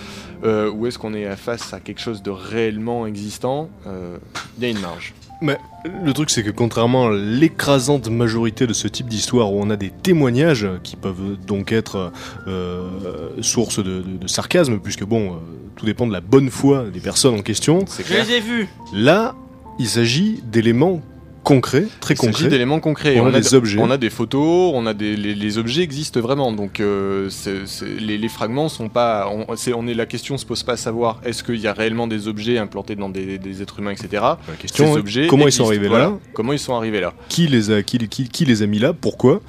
[0.45, 3.71] euh, ou est-ce qu'on est face à quelque chose de réellement existant?
[3.87, 4.19] Euh,
[4.59, 5.15] Il y a une marge.
[5.41, 5.57] Mais
[6.05, 9.77] le truc, c'est que contrairement à l'écrasante majorité de ce type d'histoire où on a
[9.77, 12.13] des témoignages qui peuvent donc être
[12.49, 15.37] euh, source de, de- de sarcasme, puisque bon, euh,
[15.77, 18.69] tout dépend de la bonne foi des personnes en question, Je les ai vus.
[18.93, 19.35] là,
[19.79, 21.01] il s'agit d'éléments
[21.49, 22.49] concrets, très Il s'agit concrets.
[22.49, 23.19] d'éléments concrets.
[23.21, 23.79] On a des objets.
[23.81, 26.53] On a des photos, on a des les, les objets existent vraiment.
[26.53, 27.29] Donc euh,
[28.01, 29.29] les, les fragments sont pas.
[29.29, 31.73] On, c'est- on est la question se pose pas à savoir est-ce qu'il y a
[31.73, 34.09] réellement des objets implantés dans des, des êtres humains, etc.
[34.49, 36.05] La question, est, objets comment ils sont arrivés Voilà.
[36.05, 38.79] là Comment ils sont arrivés là qui les a, qui, qui, qui les a mis
[38.79, 39.41] là, pourquoi?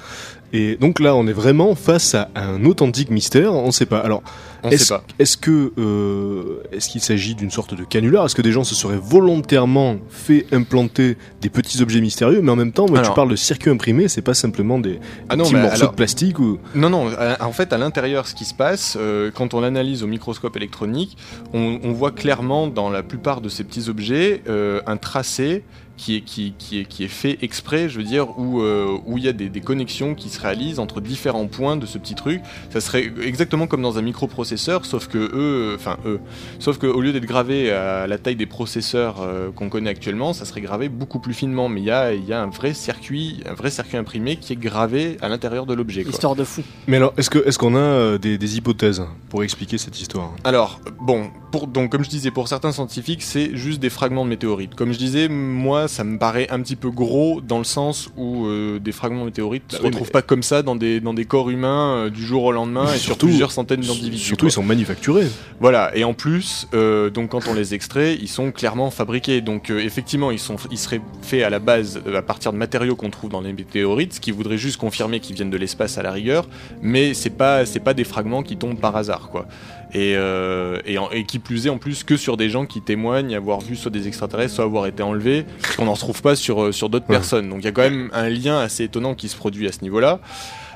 [0.52, 3.52] Et donc là, on est vraiment face à un authentique mystère.
[3.54, 3.98] On ne sait pas.
[4.00, 4.22] Alors,
[4.62, 5.04] On est-ce, sait pas.
[5.18, 8.26] est-ce que euh, est-ce qu'il s'agit d'une sorte de canular?
[8.26, 12.56] Est-ce que des gens se seraient volontairement fait implanter des petits objets mystérieux Mais en
[12.56, 15.54] même temps, moi, tu parles de circuit imprimé, c'est pas simplement des, Ah non, petits
[15.56, 18.96] morceaux alors- de plastique ou Non, non, en fait, à l'intérieur, ce qui se passe,
[19.00, 21.16] euh, quand on l'analyse au microscope électronique,
[21.52, 25.64] on, on voit clairement dans la plupart de ces petits objets euh, un tracé
[26.00, 29.18] qui est, qui, qui, est, qui est fait exprès, je veux dire, où euh, où
[29.18, 32.14] il y a des, des connexions qui se réalisent entre différents points de ce petit
[32.14, 32.40] truc.
[32.70, 36.20] Ça serait exactement comme dans un microprocesseur, sauf que eux, enfin eux,
[36.58, 40.46] sauf qu'au lieu d'être gravé à la taille des processeurs euh, qu'on connaît actuellement, ça
[40.46, 41.68] serait gravé beaucoup plus finement.
[41.68, 44.54] Mais il y a, il y a un vrai circuit, un vrai circuit imprimé qui
[44.54, 46.02] est gravé à l'intérieur de l'objet.
[46.08, 46.62] Histoire de fou.
[46.86, 50.32] Mais alors, est-ce que est-ce qu'on a euh, des, des hypothèses pour expliquer cette histoire?
[50.44, 54.30] Alors, bon, pour, donc, comme je disais, pour certains scientifiques, c'est juste des fragments de
[54.30, 54.74] météorites.
[54.74, 58.46] Comme je disais, moi, ça me paraît un petit peu gros dans le sens où
[58.46, 60.76] euh, des fragments de météorites ne Bah se oui, retrouvent mais- pas comme ça dans
[60.76, 63.80] des, dans des corps humains euh, du jour au lendemain et sur Surtout- plusieurs centaines
[63.80, 64.18] d'individus.
[64.18, 64.48] Surtout, quoi.
[64.48, 65.26] ils sont manufacturés.
[65.60, 69.40] Voilà, et en plus, euh, donc quand on les extrait, ils sont clairement fabriqués.
[69.40, 73.10] Donc effectivement, ils, sont, ils seraient faits à la base à partir de matériaux qu'on
[73.10, 76.12] trouve dans les météorites, ce qui voudrait juste confirmer qu'ils viennent de l'espace à la
[76.12, 76.46] rigueur,
[76.82, 79.46] mais c'est pas c'est pas des fragments qui tombent par hasard, quoi.
[79.92, 82.80] Et, euh, et, en- et qui plus est en plus que sur des gens qui
[82.80, 86.36] témoignent avoir vu soit des extraterrestres, soit avoir été enlevés, parce qu'on n'en retrouve pas
[86.36, 87.16] sur, euh, sur d'autres Ouais.
[87.16, 87.48] personnes.
[87.48, 89.82] Donc il y a quand même un lien assez étonnant qui se produit à ce
[89.82, 90.20] niveau-là.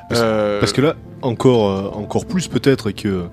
[0.09, 3.25] Parce- Euh, Parce que là, encore, encore plus peut-être que,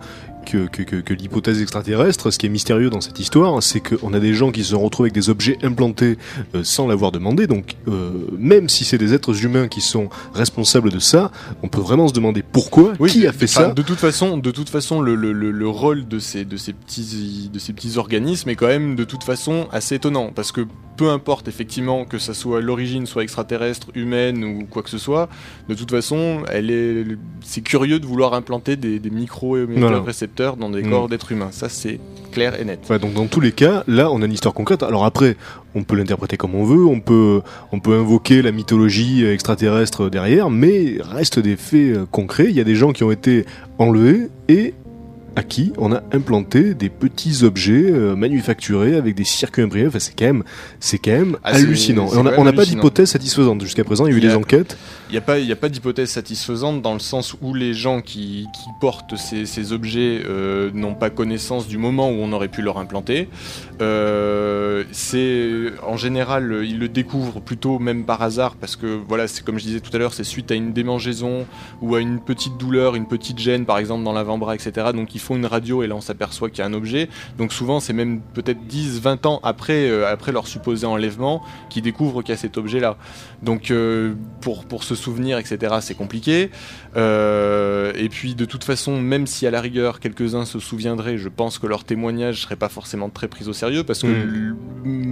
[0.45, 4.13] que, que, que, que l'hypothèse extraterrestre, ce qui est mystérieux dans cette histoire, c'est qu'on
[4.13, 6.17] a des gens qui se sont retrouvés avec des objets implantés
[6.56, 7.47] euh, sans l'avoir demandé.
[7.47, 11.32] Donc, euh, même si c'est des êtres humains qui sont responsables de ça,
[11.63, 13.71] on peut vraiment se demander pourquoi, Oui, qui a fait ça.
[13.73, 16.73] De toute façon, de toute façon, le, le, le, le rôle de ces, de ces
[16.73, 20.62] petits, de ces petits organismes est quand même de toute façon assez étonnant, parce que
[20.97, 25.30] peu importe effectivement que ça soit l'origine soit extraterrestre, humaine ou quoi que ce soit,
[25.69, 27.06] de toute façon, elle est,
[27.41, 29.97] c'est curieux de vouloir implanter des, des micro Voilà.
[30.31, 30.89] Récepteurs dans des Mm.
[30.89, 31.49] corps d'êtres humains.
[31.51, 31.99] Ça, c'est
[32.31, 32.79] clair et net.
[32.89, 34.83] Ouais, donc dans tous les cas, là, on a une histoire concrète.
[34.83, 35.35] Alors après,
[35.75, 37.41] on peut l'interpréter comme on veut, on peut,
[37.71, 42.45] on peut invoquer la mythologie extraterrestre derrière, mais reste des faits euh, concrets.
[42.49, 43.45] Il y a des gens qui ont été
[43.77, 44.73] enlevés et
[45.35, 49.87] à qui on a implanté des petits objets euh, manufacturés avec des circuits imprimés.
[49.87, 50.43] Enfin, c'est quand même,
[50.79, 52.09] c'est quand même Ah, hallucinant.
[52.13, 54.05] on n'a pas d'hypothèse satisfaisante jusqu'à présent.
[54.07, 54.77] Il y a eu des enquêtes.
[55.09, 58.01] Il n'y a pas, il a pas d'hypothèse satisfaisante dans le sens où les gens
[58.01, 62.47] qui, qui portent ces, ces objets euh, n'ont pas connaissance du moment où on aurait
[62.47, 63.27] pu leur implanter.
[63.81, 69.43] Euh, c'est en général, ils le découvrent plutôt même par hasard parce que voilà, c'est
[69.43, 71.45] comme je disais tout à l'heure, c'est suite à une démangeaison
[71.81, 74.87] ou à une petite douleur, une petite gêne par exemple dans l'avant-bras, etc.
[74.93, 77.10] Donc ils font une radio et là on s'aperçoit qu'il y a un objet.
[77.38, 81.84] Donc souvent c'est même peut-être 10, 20 ans après, euh, après leur supposé enlèvement qu'ils
[81.84, 82.97] découvrent qu'il y a cet objet-là.
[83.43, 86.49] Donc euh, pour, pour se souvenir, etc., c'est compliqué.
[86.97, 91.29] Euh, et puis de toute façon, même si à la rigueur quelques-uns se souviendraient, je
[91.29, 94.55] pense que leur témoignage serait pas forcément très pris au sérieux parce que, l-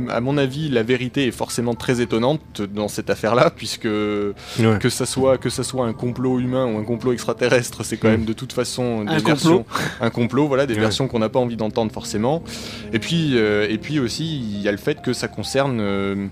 [0.10, 4.78] à mon avis, la vérité est forcément très étonnante dans cette affaire-là, puisque Ouais.
[4.80, 8.08] que ça soit que ça soit un complot humain ou un complot extraterrestre, c'est quand
[8.08, 8.12] Mm.
[8.12, 9.66] même de toute façon des Un versions,
[10.02, 10.80] un complot, voilà, des Ouais.
[10.80, 12.44] versions qu'on n'a pas envie d'entendre forcément.
[12.94, 16.28] Et puis euh, et puis aussi il y a le fait que ça concerne euh,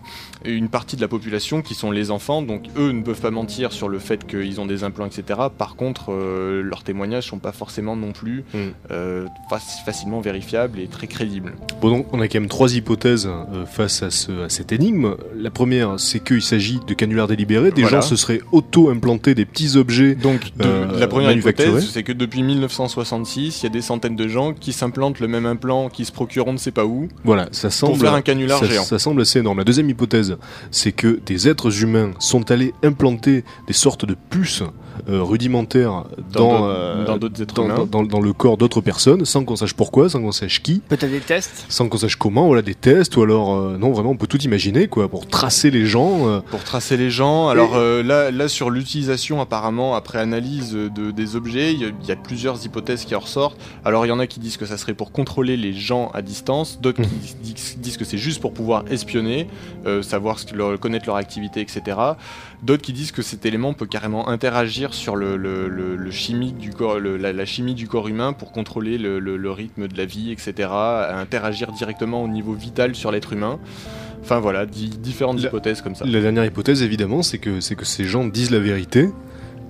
[0.53, 3.71] une partie de la population qui sont les enfants, donc eux ne peuvent pas mentir
[3.71, 5.39] sur le fait qu'ils ont des implants, etc.
[5.57, 8.57] Par contre, euh, leurs témoignages sont pas forcément non plus Mm.
[8.91, 11.53] euh, faci- facilement vérifiables et très crédibles.
[11.81, 15.15] Bon, donc, on a quand même trois hypothèses euh, face à, ce, à cette énigme.
[15.37, 17.71] La première, c'est qu'il s'agit de canulars délibérés.
[17.71, 18.01] Des Voilà.
[18.01, 20.15] gens se seraient auto-implantés des petits objets.
[20.15, 24.27] Donc, de- la première hypothèse, c'est que depuis 1966, il y a des centaines de
[24.27, 27.47] gens qui s'implantent le même implant, qui se procurent on ne sait pas où, Voilà,
[27.51, 27.93] ça semble.
[27.93, 28.83] pour faire un canular ça, géant.
[28.83, 29.57] ça semble assez énorme.
[29.57, 30.36] La deuxième hypothèse,
[30.71, 34.63] c'est que des êtres humains sont allés implanter des sortes de puces
[35.09, 37.75] euh, rudimentaires Dans dans, d'autres- euh, dans dans, humains.
[37.75, 40.79] dans- dans- dans le corps d'autres personnes, sans qu'on sache pourquoi, sans qu'on sache qui,
[40.87, 42.47] Peut-être des tests sans qu'on sache comment.
[42.47, 45.71] Voilà, des tests ou alors euh, non, vraiment, on peut tout imaginer quoi pour tracer
[45.71, 46.27] les gens.
[46.27, 47.49] euh, Pour tracer les gens.
[47.49, 51.91] Alors euh, là, là, sur l'utilisation, apparemment, après analyse de, des objets, il y, a-
[52.01, 53.59] il y a plusieurs hypothèses qui en ressortent.
[53.85, 56.21] Alors il y en a qui disent que ça serait pour contrôler les gens à
[56.21, 59.47] distance, d'autres qui disent, disent que c'est juste pour pouvoir espionner,
[59.85, 61.97] euh, savoir ce que leur, connaître leur activité, etc.
[62.63, 66.57] D'autres qui disent que cet élément peut carrément interagir sur le, le, le- le chimique
[66.57, 70.31] du corps, la, la chimie du corps humain pour contrôler le, rythme de la vie,
[70.31, 70.69] etc.
[70.71, 73.59] à interagir directement au niveau vital sur l'être humain.
[74.23, 76.03] Enfin voilà, di- différentes La- hypothèses comme ça.
[76.05, 79.09] La dernière hypothèse, évidemment, c'est que c'est que ces gens disent la vérité,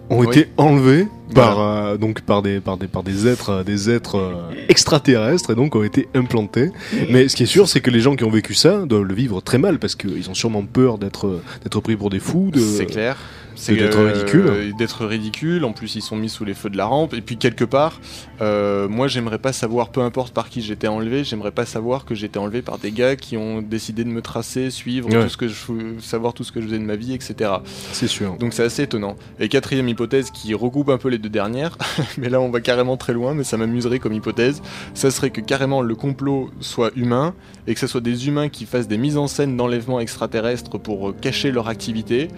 [0.09, 0.27] ont Oui.
[0.27, 1.49] été enlevés Voilà.
[1.49, 4.33] par euh, donc par des par des par des êtres euh, des êtres euh,
[4.69, 6.71] extraterrestres et donc ont été implantés.
[7.09, 9.13] Mais ce qui est sûr, c'est que les gens qui ont vécu ça doivent le
[9.13, 12.51] vivre très mal parce qu'ils ont sûrement peur d'être d'être pris pour des fous.
[12.53, 12.59] De...
[12.59, 13.17] C'est clair.
[13.57, 14.73] C'est d'être euh, ridicule.
[14.77, 15.65] D'être ridicule.
[15.65, 17.13] En plus, ils sont mis sous les feux de la rampe.
[17.13, 17.99] Et puis quelque part,
[18.41, 22.15] euh, moi, j'aimerais pas savoir, peu importe par qui j'étais enlevé, j'aimerais pas savoir que
[22.15, 25.23] j'étais enlevé par des gars qui ont décidé de me tracer, suivre Ouais.
[25.23, 25.55] tout ce que je,
[26.01, 27.51] savoir tout ce que je faisais de ma vie, etc.
[27.93, 28.35] C'est sûr.
[28.37, 29.15] Donc c'est assez étonnant.
[29.39, 31.77] Et quatrième hypothèse qui regroupe un peu les deux dernières,
[32.17, 34.61] mais là on va carrément très loin, mais ça m'amuserait comme hypothèse,
[34.93, 37.33] ça serait que carrément le complot soit humain
[37.67, 41.09] et que ce soit des humains qui fassent des mises en scène d'enlèvement extraterrestres pour
[41.09, 42.29] euh, cacher leur activité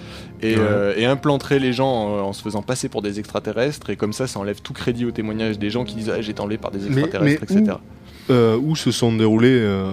[0.42, 0.62] et, Ouais.
[0.62, 1.06] euh, et
[1.60, 4.62] les gens en, en se faisant passer pour des extraterrestres et comme ça ça enlève
[4.62, 7.44] tout crédit au témoignage des gens qui disent ah, j'ai été enlevé par des extraterrestres,
[7.50, 7.78] mais etc.
[8.30, 9.92] euh, où se sont déroulées euh,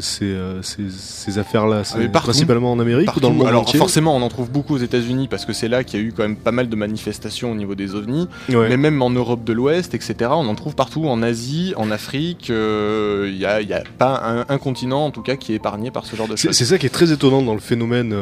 [0.00, 1.82] ces, euh, ces, ces affaires-là?
[1.94, 3.78] Ah, principalement en Amérique ou dans le monde Alors entier?
[3.78, 6.12] forcément, on en trouve beaucoup aux États-Unis parce que c'est là qu'il y a eu
[6.16, 8.28] quand même pas mal de manifestations au niveau des ovnis.
[8.48, 8.68] Ouais.
[8.68, 12.50] Mais même en Europe de l'Ouest, etc., on en trouve partout, en Asie, en Afrique.
[12.50, 16.04] euh, Il n'y a, pas un, un continent, en tout cas, qui est épargné par
[16.06, 16.52] ce genre de choses.
[16.52, 18.14] c'est ça qui est très étonnant dans le phénomène.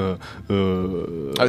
[0.50, 0.55] Ah,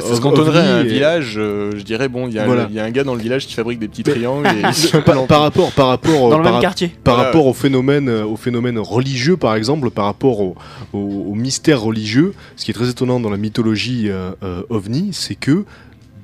[0.00, 1.34] ce ov- qu'on donnerait à un et- village.
[1.38, 2.66] euh, je dirais, bon, il y, a un- Voilà.
[2.70, 4.74] il y a un gars dans le village qui fabrique des petits triangles et il
[4.74, 6.88] se par, par rapport, par rapport, Dans le par, même quartier.
[7.04, 10.56] par Voilà, rapport au phénomène, euh, au phénomène religieux, par exemple, par rapport au,
[10.92, 15.34] au, mystère religieux, ce qui est très étonnant dans la mythologie euh, euh, ovni, c'est
[15.34, 15.64] que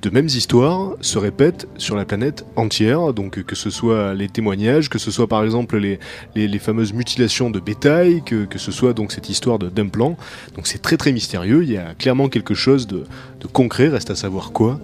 [0.03, 4.91] de mêmes histoires se répètent sur la planète entière, donc que ce soit les témoignages,
[4.91, 5.99] que ce soit par exemple les,
[6.35, 10.19] les, les fameuses mutilations de bétail, que, que ce soit donc cette histoire de d'implant.
[10.57, 13.05] Donc c'est très très mystérieux, il y a clairement quelque chose de,
[13.41, 14.79] de concret, reste à savoir quoi.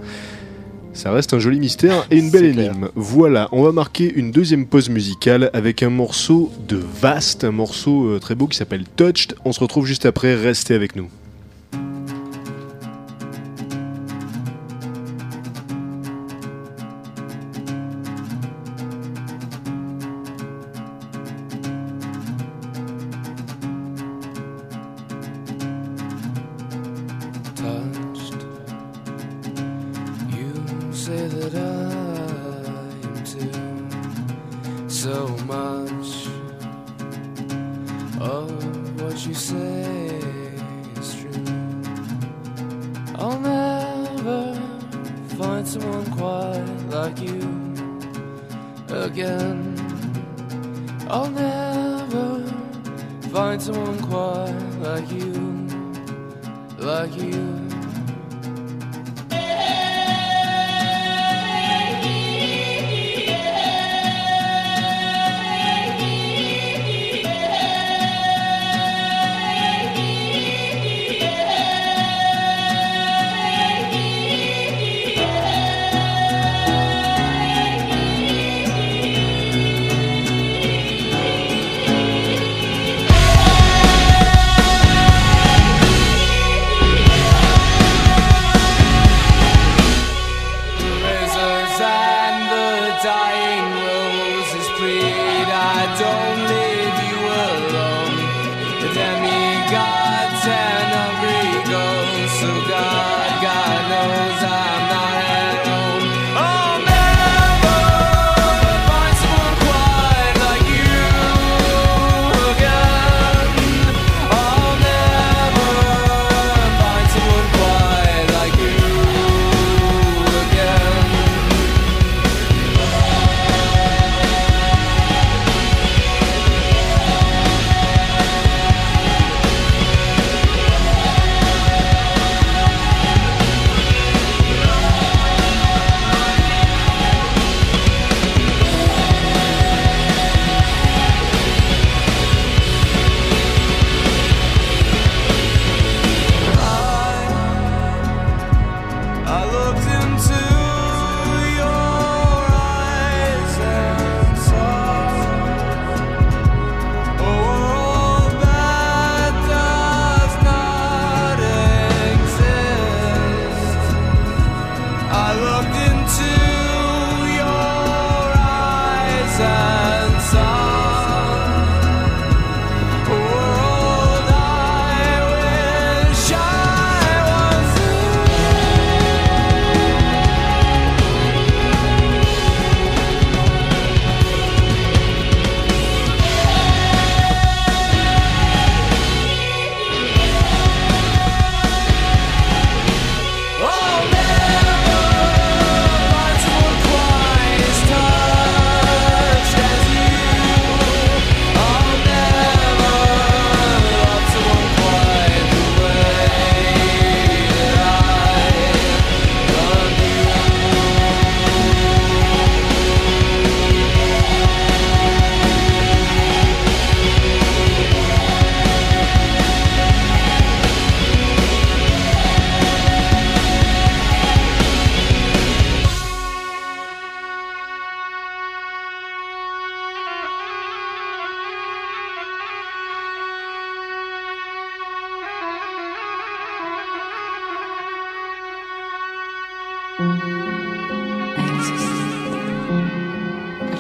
[0.93, 2.73] Ça reste un joli mystère et une belle clair.
[2.73, 2.89] énigme.
[2.95, 8.07] Voilà, on va marquer une deuxième pause musicale avec un morceau de Vast, un morceau
[8.07, 9.35] euh, très beau qui s'appelle Touched.
[9.45, 11.09] On se retrouve juste après, restez avec nous.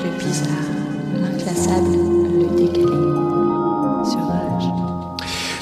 [0.03, 0.71] Le bizarre,
[1.19, 1.97] l'inclassable,
[2.39, 3.10] le décalé.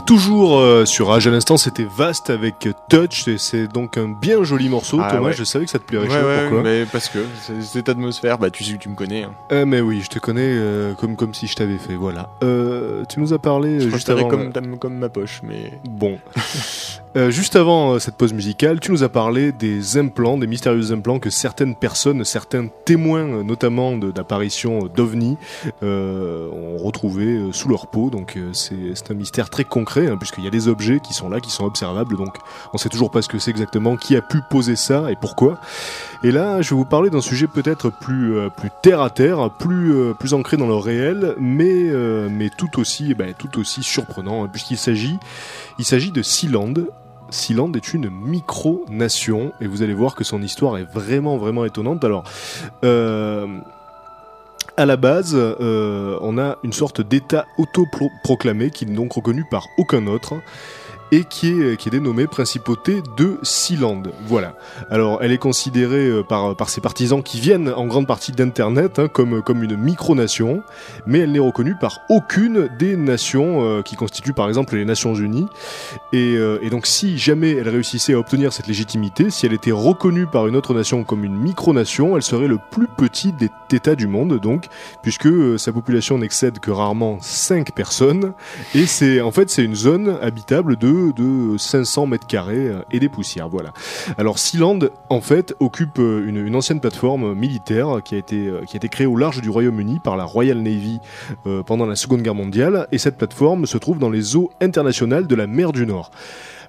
[0.09, 4.43] Toujours euh, sur Rage à l'instant, c'était vaste avec Touch et c'est donc un bien
[4.43, 4.99] joli morceau.
[5.03, 5.33] Ah, Thomas, ouais.
[5.35, 6.05] je savais que ça te plairait.
[6.07, 6.63] Ouais, je sais pas ouais, pourquoi.
[6.63, 9.25] mais parce que c'est- cette atmosphère, bah tu sais que tu me connais.
[9.25, 9.33] hein.
[9.51, 11.95] Eh, mais oui, je te connais euh, comme comme si je t'avais fait.
[11.95, 12.31] Voilà.
[12.43, 14.31] Euh, tu nous as parlé euh, Je juste préférais avant.
[14.31, 16.19] comme, ta- comme ma poche, mais Bon.
[17.17, 20.93] Euh, juste avant euh, cette pause musicale, tu nous as parlé des implants, des mystérieux
[20.93, 25.39] implants que certaines personnes, certains témoins, euh, notamment de- d'apparitions euh, d'ovnis,
[25.83, 28.11] euh, ont retrouvé euh, sous leur peau.
[28.11, 31.13] Donc euh, c'est c'est un mystère très concret, hein, puisqu'il y a des objets qui
[31.13, 32.17] sont là, qui sont observables.
[32.17, 32.37] Donc
[32.73, 35.59] on sait toujours pas ce que c'est exactement, qui a pu poser ça et pourquoi.
[36.23, 38.49] Et là, je vais vous parler d'un sujet peut-être plus euh,
[38.83, 43.09] terre à terre, plus euh, plus ancré dans le réel, mais euh, mais tout aussi
[43.11, 45.19] eh ben, tout aussi surprenant, hein, puisqu'il s'agit
[45.79, 46.75] de Sealand.
[47.31, 52.03] Sealand est une micro-nation et vous allez voir que son histoire est vraiment vraiment étonnante.
[52.03, 52.25] Alors,
[54.79, 59.67] à la base, euh, on a une sorte d'État autoproclamé qui n'est donc reconnu par
[59.77, 60.35] aucun autre
[61.13, 64.03] et qui est, qui est dénommée Principauté de Sealand.
[64.27, 64.55] Voilà.
[64.91, 68.99] Alors, elle est considérée euh, par, par ses partisans qui viennent en grande partie d'Internet
[68.99, 70.63] hein, comme, comme une micronation,
[71.07, 75.15] mais elle n'est reconnue par aucune des nations euh, qui constituent par exemple les Nations
[75.15, 75.47] Unies.
[76.13, 79.73] Et, euh, et donc, si jamais elle réussissait à obtenir cette légitimité, si elle était
[79.73, 83.95] reconnue par une autre nation comme une micronation, elle serait le plus petit des États
[83.95, 84.67] du monde, donc,
[85.03, 88.33] puisque euh, sa population n'excède que rarement 5 personnes,
[88.75, 93.01] et c'est en fait c'est une zone habitable de, de 500 mètres carrés euh, et
[93.01, 93.73] des poussières, voilà.
[94.17, 94.79] Alors Sealand,
[95.09, 98.89] en fait, occupe euh, une, ancienne plateforme militaire qui a été euh, qui a été
[98.89, 101.01] créée au large du Royaume-Uni par la Royal Navy
[101.67, 105.35] pendant la Seconde Guerre mondiale, et cette plateforme se trouve dans les eaux internationales de
[105.35, 106.11] la mer du Nord.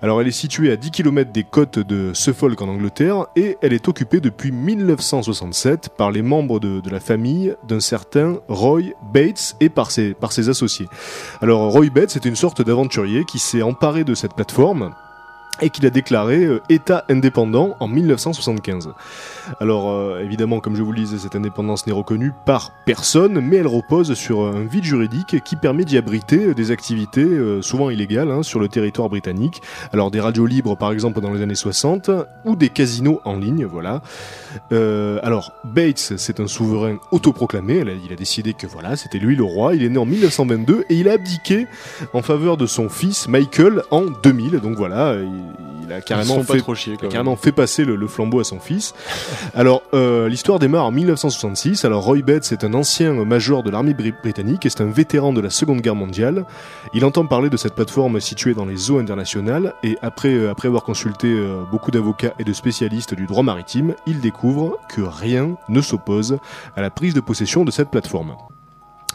[0.02, 3.74] Alors elle est située à 10 km des côtes de Suffolk en Angleterre et elle
[3.74, 9.68] est occupée depuis 1967 par les membres de, la famille d'un certain Roy Bates et
[9.68, 10.88] par ses, par ses associés.
[11.42, 14.94] Alors Roy Bates est une sorte d'aventurier qui s'est emparé de cette plateforme
[15.62, 18.90] et qu'il a déclaré euh, État indépendant en 1975.
[19.60, 23.58] Alors euh, évidemment, comme je vous le disais, cette indépendance n'est reconnue par personne, mais
[23.58, 28.32] elle repose sur un vide juridique qui permet d'y abriter des activités euh, souvent illégales
[28.32, 29.62] hein, sur le territoire britannique.
[29.94, 32.12] Alors des radios libres par exemple dans les années 60
[32.46, 34.02] ou des casinos en ligne, voilà.
[34.72, 37.84] Euh, alors Bates, c'est un souverain autoproclamé.
[38.06, 39.76] Il a décidé que voilà, c'était lui le roi.
[39.76, 41.68] Il est né en 1922 et il a abdiqué
[42.14, 44.60] en faveur de son fils Michael en 2000.
[44.60, 45.49] Donc voilà, il,
[45.84, 48.94] il a carrément fait trop chier carrément passer le, le flambeau à son fils.
[49.56, 51.84] Alors, euh, l'histoire démarre en 1966.
[51.84, 55.34] Alors, Roy Bates est un ancien major de l'armée bri- britannique et c'est un vétéran
[55.34, 56.46] de la Seconde Guerre mondiale.
[56.94, 60.68] Il entend parler de cette plateforme située dans les eaux internationales et après, euh, après
[60.68, 65.58] avoir consulté euh, beaucoup d'avocats et de spécialistes du droit maritime, il découvre que rien
[65.70, 66.38] ne s'oppose
[66.76, 68.36] à la prise de possession de cette plateforme.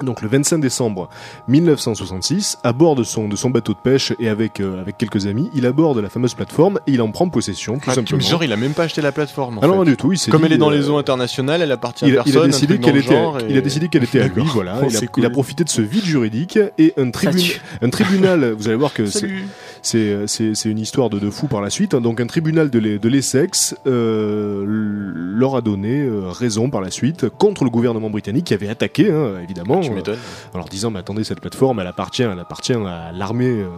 [0.02, 1.08] Donc le 25 décembre
[1.46, 5.26] 1966, à bord de son, de son bateau de pêche et avec, euh, avec quelques
[5.26, 8.20] amis, il aborde la fameuse plateforme et il en prend possession, tout Ah, simplement.
[8.20, 9.58] genre, il a même pas acheté la plateforme.
[9.58, 9.78] en Ah non, fait.
[9.80, 10.12] pas du tout.
[10.12, 12.24] Il Comme dit, elle est dans euh, les eaux internationales, elle appartient il, à a-
[12.26, 12.42] il personne.
[12.42, 14.80] a décidé qu'elle le était, il a décidé qu'elle était à lui, voilà.
[14.82, 18.52] Oh, il, a, il profité de ce vide juridique et un, tribun- un tribunal.
[18.52, 19.46] Vous allez voir que c'est- Salut.
[19.86, 21.94] C'est c'est c'est une histoire de, de fou par la suite.
[21.94, 22.00] hein.
[22.00, 26.90] Donc un tribunal de l'E- de l'Essex euh, leur a donné euh, raison par la
[26.90, 29.80] suite contre le gouvernement britannique qui avait attaqué, hein, évidemment.
[29.80, 30.18] Tu euh, m'étonnes.
[30.52, 33.68] en leur disant mais attendez cette plateforme elle appartient elle appartient à l'armée euh,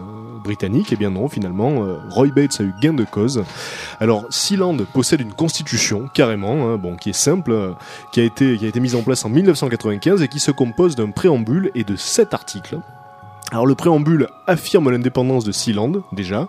[0.42, 3.42] britannique et bien non finalement euh, Roy Bates a eu gain de cause
[4.00, 7.72] alors Sealand possède une constitution carrément hein, bon qui est simple euh,
[8.12, 10.94] qui a été qui a été mise en place en 1995 et qui se compose
[10.94, 12.78] d'un préambule et de sept articles
[13.52, 16.48] alors le préambule affirme l'indépendance de Sealand déjà,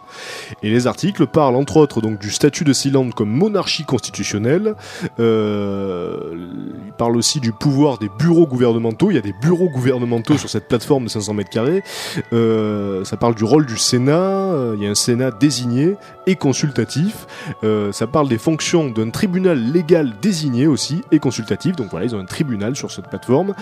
[0.63, 4.75] et les articles parlent entre autres donc du statut de Sealand comme monarchie constitutionnelle.
[5.19, 6.35] Euh,
[6.85, 9.11] il parle aussi du pouvoir des bureaux gouvernementaux.
[9.11, 11.83] Il y a des bureaux gouvernementaux sur cette plateforme de 500 mètres carrés.
[12.33, 14.13] Euh, ça parle du rôle du Sénat.
[14.13, 15.95] euh, Il y a un Sénat désigné
[16.25, 17.25] et consultatif.
[17.63, 21.75] Euh, ça parle des fonctions d'un tribunal légal désigné aussi et consultatif.
[21.75, 23.53] Donc voilà, ils ont un tribunal sur cette plateforme.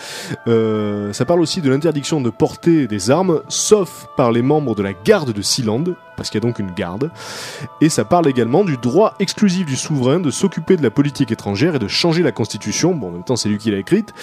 [0.48, 4.84] Euh, ça parle aussi de l'interdiction de porter des armes, sauf par les membres de
[4.84, 5.84] la garde de Sealand,
[6.18, 7.12] parce qu'il y a donc une garde.
[7.82, 11.76] Et ça parle également du droit exclusif du souverain de s'occuper de la politique étrangère
[11.76, 12.96] et de changer la constitution.
[12.96, 14.14] Bon, en même temps, c'est lui qui l'a écrite.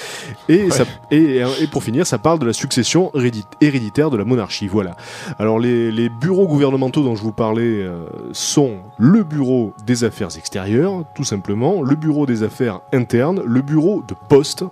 [0.48, 4.24] Et, ça, et, et pour finir, ça parle de la succession hérédit- héréditaire de la
[4.24, 4.68] monarchie.
[4.68, 4.96] Voilà.
[5.38, 10.34] Alors, les, les bureaux gouvernementaux dont je vous parlais euh, sont le bureau des affaires
[10.36, 14.64] extérieures, tout simplement, le bureau des affaires internes, le bureau de poste.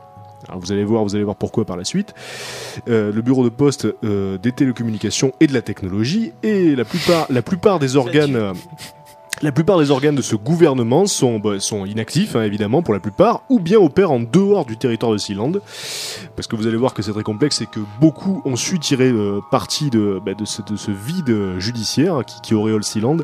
[0.49, 2.15] Alors vous allez voir, vous allez voir pourquoi par la suite.
[2.89, 7.27] Euh, le bureau de poste euh, des télécommunications et de la technologie et la plupart,
[7.31, 8.37] la plupart des organes.
[8.37, 8.53] euh,
[9.43, 13.01] La plupart des organes de ce gouvernement sont, bah, sont inactifs, hein, évidemment, pour la
[13.01, 15.53] plupart, ou bien opèrent en dehors du territoire de Sealand.
[16.37, 19.09] Parce que vous allez voir que c'est très complexe et que beaucoup ont su tirer
[19.09, 23.17] euh, parti de, bah, de, ce, de ce vide judiciaire qui, qui auréole Sealand.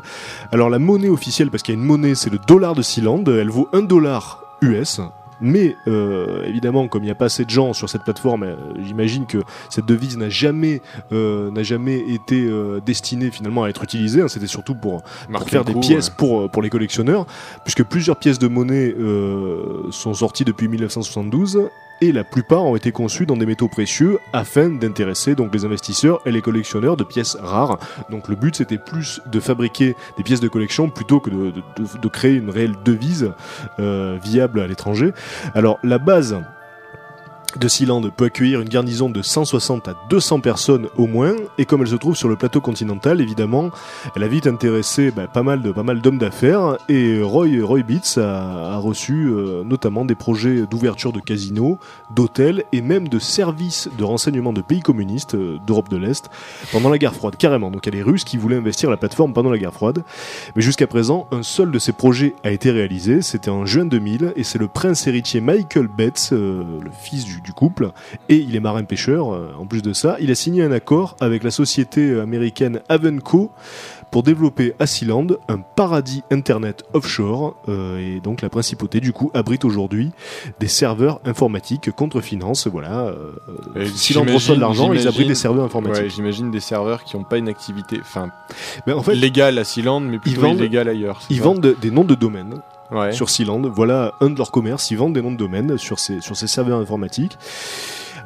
[0.51, 3.23] Alors la monnaie officielle, parce qu'il y a une monnaie, c'est le dollar de Sealand,
[3.27, 5.01] elle vaut 1 dollar US.
[5.41, 8.55] Mais euh, évidemment, comme il n'y a pas assez de gens sur cette plateforme, euh,
[8.83, 10.81] j'imagine que cette devise n'a jamais,
[11.11, 14.21] euh, n'a jamais été euh, destinée finalement à être utilisée.
[14.21, 14.27] hein.
[14.27, 15.03] C'était surtout pour,
[15.47, 16.15] faire des pièces ouais.
[16.17, 17.25] pour, euh, pour les collectionneurs,
[17.63, 21.59] puisque plusieurs pièces de monnaie euh, sont sorties depuis 1972
[22.01, 26.21] et la plupart ont été conçues dans des métaux précieux afin d'intéresser donc les investisseurs
[26.25, 27.79] et les collectionneurs de pièces rares.
[28.09, 32.35] Donc le but c'était plus de fabriquer des pièces de collection plutôt que de créer
[32.35, 33.31] une réelle devise
[33.79, 35.13] euh, viable à l'étranger.
[35.55, 36.37] Alors la base
[37.59, 41.81] de Sealand peut accueillir une garnison de 160 à 200 personnes au moins, et comme
[41.81, 43.71] elle se trouve sur le plateau continental, évidemment,
[44.15, 48.17] elle a vite intéressé bah, pas mal de pas d'hommes d'affaires, et Roy Roy Beats
[48.17, 51.79] a, a reçu euh, notamment des projets d'ouverture de casinos,
[52.11, 56.29] d'hôtels et même de services de renseignement de pays communistes euh, d'Europe de l'Est
[56.71, 57.71] pendant la guerre froide, carrément.
[57.71, 60.03] Donc il y a les Russes qui voulaient investir la plateforme pendant la guerre froide,
[60.55, 64.33] mais jusqu'à présent, un seul de ces projets a été réalisé, c'était en juin 2000,
[64.35, 67.91] et c'est le prince héritier Michael Betts, euh, le fils du, du couple,
[68.27, 71.43] et il est marin-pêcheur, euh, en plus de ça, il a signé un accord avec
[71.45, 73.51] la société euh, américaine Avenco
[74.11, 79.31] pour développer à Sealand un paradis internet offshore, euh, et donc la principauté du coup
[79.33, 80.11] abrite aujourd'hui
[80.59, 83.31] des serveurs informatiques contre finance, voilà, euh,
[83.75, 86.03] Et Sealand reçoit de l'argent, ils abritent des serveurs informatiques.
[86.03, 88.29] Ouais, j'imagine des serveurs qui n'ont pas une activité, enfin,
[88.87, 91.21] Mais en fait, légale à Sealand, mais plutôt vendent- illégale ailleurs.
[91.29, 92.55] ils vendent de- des noms de domaines,
[92.91, 93.11] Ouais.
[93.11, 93.61] sur Sealand.
[93.69, 94.91] Voilà un de leurs commerces.
[94.91, 97.37] Ils vendent des noms de domaine sur ces, sur ces serveurs informatiques.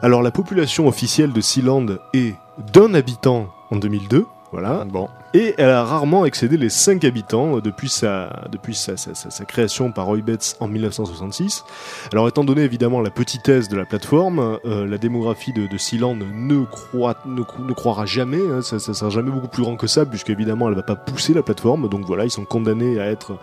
[0.02, 2.36] Alors, la population officielle de Sealand est
[2.74, 4.26] d'un habitant en 2002.
[4.52, 4.84] Voilà.
[4.86, 5.10] Bon.
[5.34, 9.46] Et elle a rarement excédé les 5 habitants euh, depuis sa, depuis sa, sa, sa-
[9.46, 10.18] création par Roy
[10.60, 11.64] en 1966.
[12.12, 16.16] Alors étant donné évidemment la petitesse de la plateforme, euh, la démographie de, de Sealand
[16.16, 19.78] ne, croit, ne, cro- ne croira jamais, hein, ça, ça sera jamais beaucoup plus grand
[19.78, 23.00] que ça, puisque évidemment elle va pas pousser la plateforme, donc voilà, ils sont condamnés
[23.00, 23.38] à être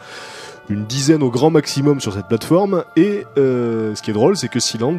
[0.69, 4.49] une dizaine au grand maximum sur cette plateforme, et euh, ce qui est drôle c'est
[4.49, 4.99] que Sealand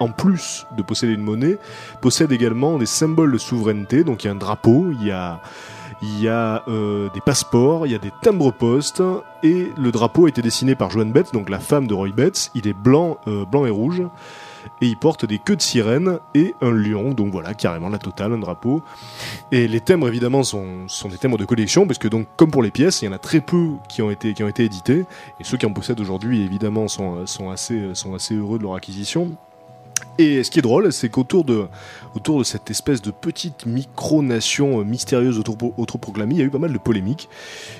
[0.00, 1.56] en plus de posséder une monnaie,
[2.02, 4.04] possède également des symboles de souveraineté.
[4.04, 5.40] Donc il y a un drapeau, il y a,
[6.02, 9.02] il y a euh, des passeports, il y a des timbres-poste,
[9.42, 12.50] et le drapeau a été dessiné par Joan Betts, donc la femme de Roy Betts.
[12.54, 14.02] Il est blanc, euh, blanc et rouge,
[14.82, 17.12] et il porte des queues de sirène et un lion.
[17.12, 18.82] Donc voilà, carrément la totale, un drapeau.
[19.52, 22.62] Et les timbres évidemment sont, sont des timbres de collection, parce que donc comme pour
[22.62, 25.06] les pièces, il y en a très peu qui ont été, qui ont été édités,
[25.40, 28.74] et ceux qui en possèdent aujourd'hui évidemment sont, sont, assez, sont assez heureux de leur
[28.74, 29.36] acquisition.
[30.18, 31.66] Et ce qui est drôle, c'est qu'autour de,
[32.14, 36.50] autour de cette espèce de petite micronation euh, mystérieuse auto- autoproclamée, il y a eu
[36.50, 37.28] pas mal de polémiques,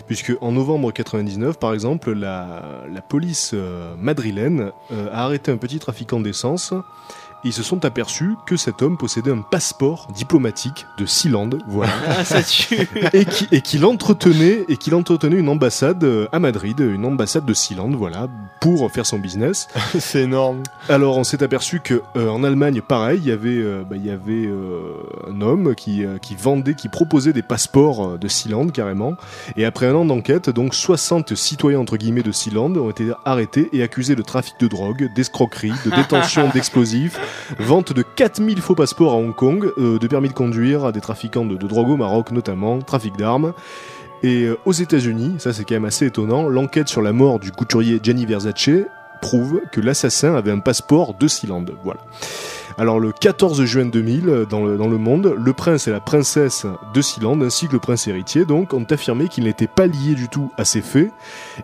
[0.07, 5.57] puisque en novembre 99, par exemple, la, la police euh, madrilène euh, a arrêté un
[5.57, 6.75] petit trafiquant d'essence.
[7.45, 11.93] Et ils se sont aperçus que cet homme possédait un passeport diplomatique de Sealand, voilà,
[12.09, 12.89] Ah, ça tue.
[13.13, 17.45] et qui- et qu'il entretenait et qu'il entretenait une ambassade euh, à Madrid, une ambassade
[17.45, 18.29] de Sealand, voilà,
[18.61, 19.69] pour faire son business.
[19.99, 20.63] c'est énorme.
[20.89, 24.05] Alors on s'est aperçu que euh, en Allemagne, pareil, il y avait, euh, bah, il
[24.07, 24.95] y avait euh,
[25.31, 29.15] un homme qui, euh, qui vendait, qui proposait des passeports de Sealand carrément.
[29.57, 33.69] Et après un an d'enquête, donc 60 citoyens entre guillemets de Sealand ont été arrêtés
[33.73, 37.19] et accusés de trafic de drogue, d'escroquerie, de détention d'explosifs,
[37.59, 41.01] vente de 4000 faux passeports à Hong Kong, euh, de permis de conduire à des
[41.01, 43.53] trafiquants de, drogue au Maroc notamment, trafic d'armes.
[44.23, 47.53] Et euh, aux États-Unis, ça c'est quand même assez étonnant, l'enquête sur la mort du
[47.53, 48.71] couturier Gianni Versace
[49.21, 51.65] prouve que l'assassin avait un passeport de Sealand.
[51.83, 52.01] Voilà.
[52.79, 56.01] Alors le 14 juin 2000, euh, dans le, dans le monde, le prince et la
[56.01, 60.15] princesse de Sealand, ainsi que le prince héritier, donc, ont affirmé qu'ils n'étaient pas liés
[60.15, 61.11] du tout à ces faits,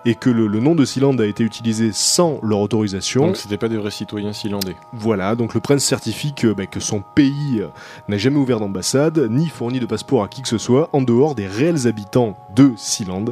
[0.07, 3.27] et que le, le nom de Sealand a été utilisé sans leur autorisation.
[3.27, 4.75] Donc c'était pas des vrais citoyens sealandais.
[4.95, 7.67] Voilà, donc le prince certifie que, bah, que son pays euh,
[8.09, 11.35] n'a jamais ouvert d'ambassade, ni fourni de passeport à qui que ce soit, en dehors
[11.35, 13.25] des réels habitants de Sealand.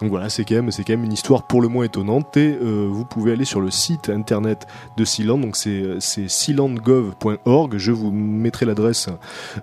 [0.00, 2.58] Donc voilà, c'est quand même, c'est quand même une histoire pour le moins étonnante, et
[2.60, 4.66] euh, vous pouvez aller sur le site internet
[4.98, 6.28] de Sealand, donc c'est, c'est
[7.22, 9.08] sealandgov.org, je vous mettrai l'adresse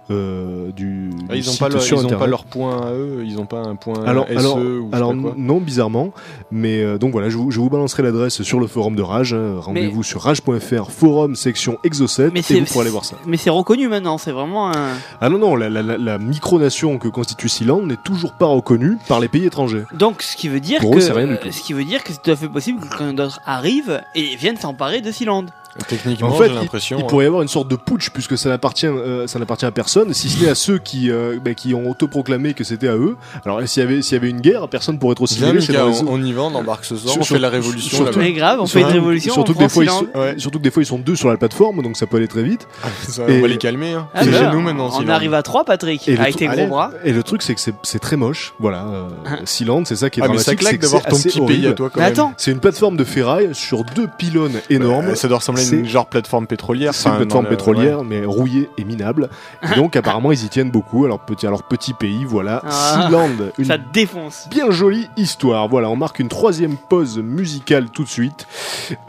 [0.09, 2.19] euh, du, Ah, ils site sur ils ont internet.
[2.19, 5.15] pas leur point à eux, ils ont pas un point Alors, SE alors, ou alors
[5.15, 5.33] quoi.
[5.37, 6.11] non, bizarrement,
[6.51, 9.33] mais euh, donc voilà, je vous, balancerai l'adresse sur le forum de Rage.
[9.33, 9.55] hein.
[9.59, 13.15] Rendez-vous sur rage.fr, forum section Exocet, Mais et vous pourrez aller voir ça.
[13.25, 14.89] Mais c'est reconnu maintenant, c'est vraiment un.
[15.21, 19.45] Ah non, non, la, micronation que constitue Sealand n'est toujours pas reconnue par les pays
[19.45, 19.83] étrangers.
[19.93, 22.47] Donc, ce qui veut dire que ce qui veut dire que c'est tout à fait
[22.47, 25.45] possible que quelqu'un d'autre arrive et vienne s'emparer de Sealand.
[25.87, 26.97] Techniquement, En fait, j'ai l'impression.
[26.97, 27.07] Il ouais.
[27.07, 30.13] pourrait y avoir une sorte de putsch puisque ça n'appartient, euh, ça n'appartient à personne,
[30.13, 33.15] si ce n'est à ceux qui, euh, bah, qui ont autoproclamé que c'était à eux.
[33.45, 36.13] Alors s'il y avait, s'il y avait une guerre, personne pourrait Mika, dans les- on,
[36.13, 38.19] on y va, on embarque ce soir, Sur- on sur- fait la révolution surtout-.
[38.19, 39.33] Mais grave, on fait une révolution.
[39.33, 40.35] Surtout que, des fois, ils sont, Ouais.
[40.37, 42.43] surtout que des fois ils sont deux sur la plateforme, donc ça peut aller très
[42.43, 42.67] vite.
[43.07, 43.93] Ça, Et- on va les calmer.
[43.93, 44.07] Hein.
[44.13, 44.89] Ah c'est bah, chez nous maintenant.
[44.97, 46.91] On arrive à 3, Patrick, Et le avec truc- tes gros bras.
[47.03, 48.53] Et le truc c'est que c'est, très moche.
[48.59, 49.39] Voilà, euh, Hein.
[49.45, 51.75] Sealand, c'est ça qui est Ah, dramatique, c'est d'avoir ton petit pays à horrible.
[51.75, 52.33] toi quand même.
[52.37, 55.07] C'est une plateforme de ferraille sur deux pylônes énormes.
[55.09, 56.93] Euh, ça doit ressembler à une C'est- genre plateforme pétrolière.
[56.93, 59.29] C'est une plateforme le- pétrolière, mais rouillée et minable.
[59.71, 61.05] Et donc, apparemment, ils y tiennent beaucoup.
[61.05, 62.61] Alors, petit, alors petit pays, voilà.
[62.65, 63.05] Ah.
[63.07, 64.47] Sealand, une ça te défonce.
[64.49, 65.67] bien jolie histoire.
[65.67, 68.47] Voilà, on marque une troisième pause musicale tout de suite.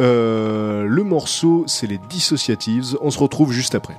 [0.00, 2.96] Euh, le morceau, c'est les Dissociatives.
[3.00, 3.96] On se retrouve juste après.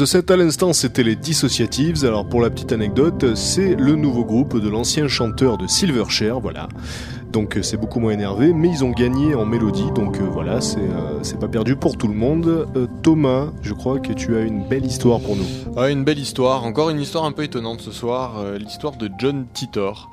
[0.00, 2.06] Dans Exocet, à l'instant, c'était les Dissociatives.
[2.06, 6.68] Alors, pour la petite anecdote, c'est le nouveau groupe de l'ancien chanteur de Silverchair, voilà.
[7.32, 10.78] Donc, c'est beaucoup moins énervé, mais ils ont gagné en mélodie, donc euh, voilà, c'est
[10.78, 12.66] euh, c'est pas perdu pour tout le monde.
[12.76, 15.44] Euh, Thomas, je crois que tu as une belle histoire pour nous.
[15.76, 19.44] Ouais, une belle histoire, encore une histoire un peu étonnante ce soir, l'histoire de John
[19.52, 20.10] Titor.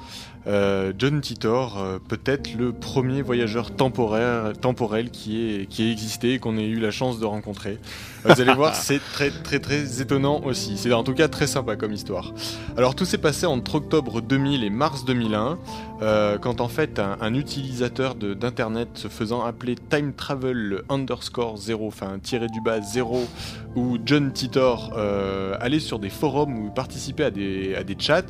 [0.48, 6.34] Euh, John Titor, euh, peut-être le premier voyageur temporaire, temporel qui ait, qui ait existé
[6.34, 7.80] et qu'on ait eu la chance de rencontrer.
[8.26, 10.78] Euh, vous allez voir, c'est très très très étonnant aussi.
[10.78, 12.34] C'est en tout cas très sympa comme histoire.
[12.78, 15.58] Alors tout s'est passé entre octobre 2000 et mars 2001,
[16.02, 21.88] euh, quand en fait un, un utilisateur d'internet se faisant appeler Time Travel underscore 0,
[21.88, 23.28] enfin tiré du bas 0,
[23.76, 28.24] où John Titor euh, allait sur des forums ou participait à des, à des chats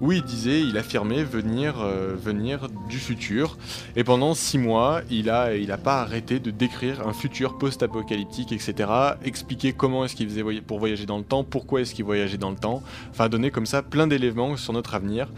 [0.00, 3.58] où il disait, il affirmait venir, euh, venir du futur.
[3.96, 8.52] Et pendant six mois, il a, il a pas arrêté de décrire un futur post-apocalyptique,
[8.52, 8.90] etc.
[9.24, 12.50] Expliquer comment est-ce qu'il faisait pour voyager dans le temps, pourquoi est-ce qu'il voyageait dans
[12.50, 12.82] le temps.
[13.10, 15.28] Enfin, donner comme ça plein d'éléments sur notre avenir.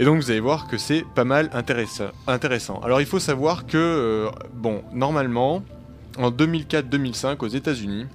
[0.00, 2.80] Et donc vous allez voir que c'est pas mal intéressant.
[2.82, 5.64] Alors il faut savoir que, euh, bon, normalement,
[6.16, 8.06] en 2004-2005 aux États-Unis,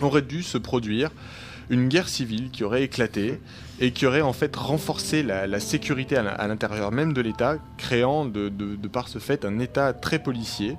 [0.00, 1.10] aurait dû se produire
[1.70, 3.40] une guerre civile qui aurait éclaté
[3.82, 7.56] et qui aurait en fait renforcé la, sécurité à l'in- à l'intérieur même de l'État,
[7.78, 8.48] créant de,
[8.86, 10.76] par ce fait un État très policier.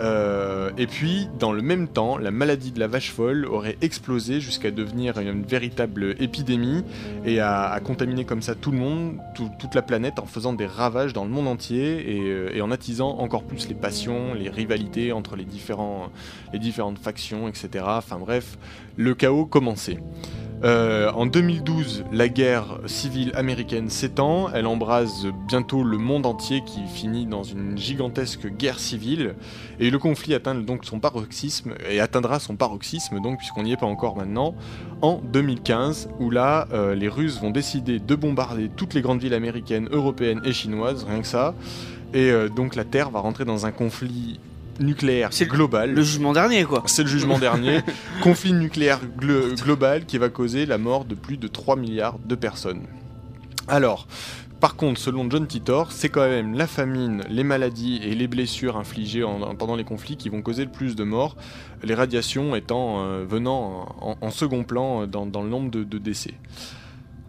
[0.00, 4.40] Euh, et puis, dans le même temps, la maladie de la vache folle aurait explosé
[4.40, 6.82] jusqu'à devenir une véritable épidémie
[7.24, 10.66] et à, contaminer comme ça tout le monde, tout- toute la planète, en faisant des
[10.66, 15.12] ravages dans le monde entier et, euh, en attisant encore plus les passions, les rivalités
[15.12, 17.84] entre les différentes factions, etc.
[17.86, 18.58] Enfin bref,
[18.96, 19.98] le chaos commençait.
[20.62, 26.80] Euh, en 2012, la guerre civile américaine s'étend, elle embrase bientôt le monde entier qui
[26.86, 29.36] finit dans une gigantesque guerre civile,
[29.78, 33.78] et le conflit atteint donc son paroxysme, et atteindra son paroxysme donc puisqu'on n'y est
[33.78, 34.54] pas encore maintenant,
[35.00, 39.34] en 2015, où là, euh, les Russes vont décider de bombarder toutes les grandes villes
[39.34, 41.54] américaines, européennes et chinoises, rien que ça,
[42.12, 44.40] et euh, donc la Terre va rentrer dans un conflit
[44.80, 45.92] nucléaire C'est le- global.
[45.94, 46.82] Le jugement dernier, quoi.
[46.86, 47.80] C'est le jugement dernier.
[48.22, 52.34] Conflit nucléaire glo- global qui va causer la mort de plus de 3 milliards de
[52.34, 52.82] personnes.
[53.68, 54.06] Alors,
[54.58, 58.76] par contre, selon John Titor, c'est quand même la famine, les maladies et les blessures
[58.76, 61.36] infligées en- en- pendant les conflits qui vont causer le plus de morts,
[61.82, 65.98] les radiations étant euh, venant en, en second plan dans, dans le nombre de, de
[65.98, 66.34] décès.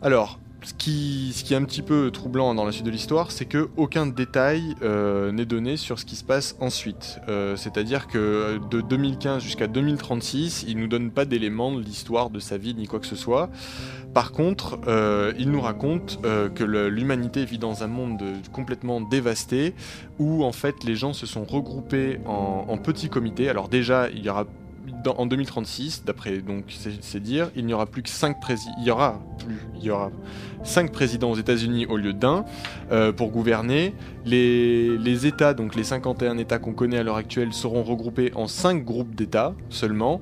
[0.02, 3.70] Alors, ce qui, est un petit peu troublant dans la suite de l'histoire, c'est que
[3.78, 7.20] aucun détail euh, n'est donné sur ce qui se passe ensuite.
[7.30, 12.40] Euh, C'est-à-dire que de 2015 jusqu'à 2036, il nous donne pas d'éléments de l'histoire de
[12.40, 13.50] sa vie ni quoi que ce soit.
[14.14, 19.00] Par contre, euh, il nous raconte euh, que l'humanité vit dans un monde euh, complètement
[19.00, 19.74] dévasté,
[20.20, 23.50] où en fait les gens se sont regroupés en petits comités.
[23.50, 24.46] Alors déjà, il y aura
[25.08, 28.74] en 2036, d'après donc c'est c'est dire, il n'y aura plus que 5 présidents.
[28.80, 30.12] Il y aura plus, il y aura
[30.64, 32.46] 5 présidents aux États-Unis au lieu d'un
[32.92, 33.94] euh, pour gouverner.
[34.24, 38.48] Les, les États, donc les 51 États qu'on connaît à l'heure actuelle, seront regroupés en
[38.48, 40.22] 5 groupes d'États seulement.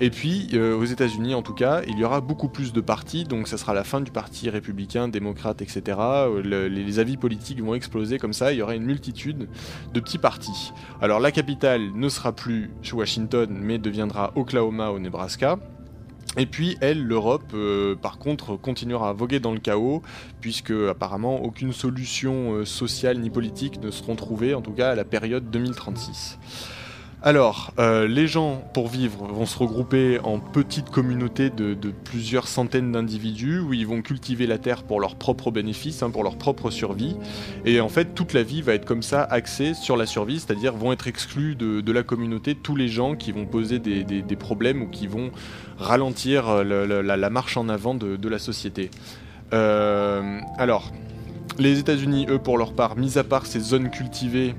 [0.00, 3.24] Et puis euh, aux États-Unis, en tout cas, il y aura beaucoup plus de partis.
[3.24, 5.98] Donc ça sera la fin du parti républicain, démocrate, etc.
[6.42, 8.52] Le- les, les avis politiques vont exploser comme ça.
[8.52, 9.48] Il y aura une multitude
[9.92, 10.72] de petits partis.
[11.02, 15.58] Alors la capitale ne sera plus Washington, mais deviendra Oklahoma au Nebraska.
[16.36, 20.02] Et puis elle, l'Europe, euh, par contre, continuera à voguer dans le chaos,
[20.40, 24.94] puisque apparemment aucune solution euh, sociale ni politique ne seront trouvées, en tout cas à
[24.94, 26.38] la période 2036.
[27.22, 32.92] Alors, euh, les gens, pour vivre, vont se regrouper en petites communautés de, plusieurs centaines
[32.92, 36.70] d'individus, où ils vont cultiver la terre pour leur propre bénéfice, hein, pour leur propre
[36.70, 37.16] survie.
[37.66, 40.74] Et en fait, toute la vie va être comme ça, axée sur la survie, c'est-à-dire
[40.74, 44.86] vont être exclus de, la communauté tous les gens qui vont poser des, problèmes ou
[44.86, 45.30] qui vont
[45.78, 48.90] ralentir euh, la, marche en avant de, de la société.
[49.52, 50.90] Euh, alors,
[51.58, 54.54] les États-Unis, eux, pour leur part, mis à part ces zones cultivées,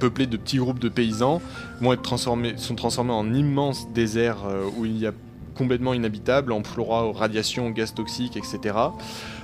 [0.00, 1.40] peuplées de petits groupes de paysans,
[1.80, 1.96] vont
[2.56, 5.12] sont transformés en immenses déserts euh, où il y a
[5.54, 8.74] complètement inhabitable, en flora, aux radiations, aux gaz toxiques, etc.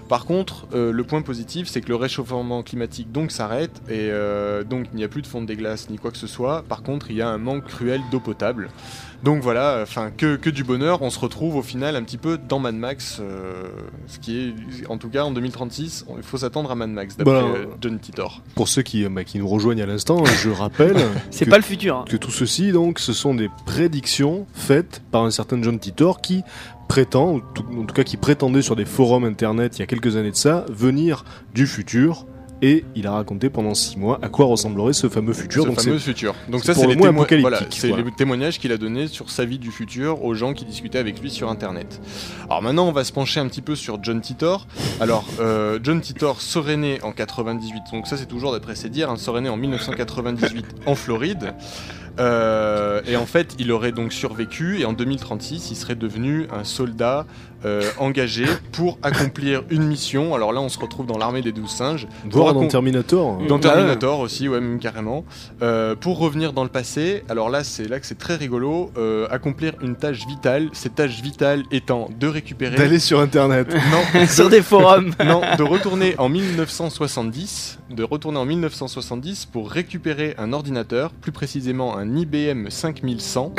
[0.08, 4.62] Par contre, euh, le point positif, c'est que le réchauffement climatique donc s'arrête et euh,
[4.62, 6.62] donc il n'y a plus de fonte des glaces ni quoi que ce soit.
[6.62, 8.70] Par contre, il y a un manque cruel d'eau potable.
[9.24, 11.02] Donc voilà, enfin que, que du bonheur.
[11.02, 13.64] On se retrouve au final un petit peu dans Mad Max, euh,
[14.06, 14.54] ce qui est
[14.88, 17.54] en tout cas en 2036, on- il faut s'attendre à Mad Max d'après Voilà.
[17.58, 18.42] euh, John Titor.
[18.54, 20.96] Pour ceux qui, euh, bah, qui nous rejoignent à l'instant, je rappelle
[21.30, 21.96] C'est que- pas le futur.
[21.96, 22.04] hein.
[22.08, 26.42] que tout ceci, donc, ce sont des prédictions faites par un certain John Titor qui
[26.88, 29.86] prétend, ou tout- en tout cas qui prétendait sur des forums internet il y a
[29.86, 32.26] quelques années de ça, venir du futur.
[32.62, 35.64] Et il a raconté pendant six mois à quoi ressemblerait ce fameux futur.
[35.64, 36.34] ce donc fameux c'est futur.
[36.48, 38.02] Donc ça, c'est le les, témo- voilà, voilà.
[38.02, 41.20] les témoignages qu'il a donnés sur sa vie du futur aux gens qui discutaient avec
[41.20, 42.00] lui sur Internet.
[42.44, 44.66] Alors maintenant, on va se pencher un petit peu sur John Titor.
[45.00, 47.82] Alors, euh, John Titor serait né en 98.
[47.92, 49.10] Donc ça, c'est toujours d'après ses dires.
[49.10, 51.52] Hein, serait né en 1998 en Floride.
[52.18, 56.64] Euh, et en fait, il aurait donc survécu et en 2036, il serait devenu un
[56.64, 57.26] soldat
[57.66, 60.34] euh, engagé pour accomplir une mission.
[60.34, 62.06] Alors là, on se retrouve dans l'armée des douze singes.
[62.30, 63.38] Voir dans Terminator.
[63.48, 63.60] dans Ouais.
[63.60, 65.24] Terminator aussi, ouais, même carrément.
[65.62, 69.26] Euh, pour revenir dans le passé, alors là, c'est là que c'est très rigolo, euh,
[69.30, 70.68] accomplir une tâche vitale.
[70.72, 72.76] Cette tâche vitale étant de récupérer.
[72.76, 73.74] D'aller sur internet.
[73.90, 75.12] Non, Sur des forums.
[75.24, 81.96] non, de retourner en 1970, de retourner en 1970 pour récupérer un ordinateur, plus précisément
[81.96, 83.54] un IBM 5100.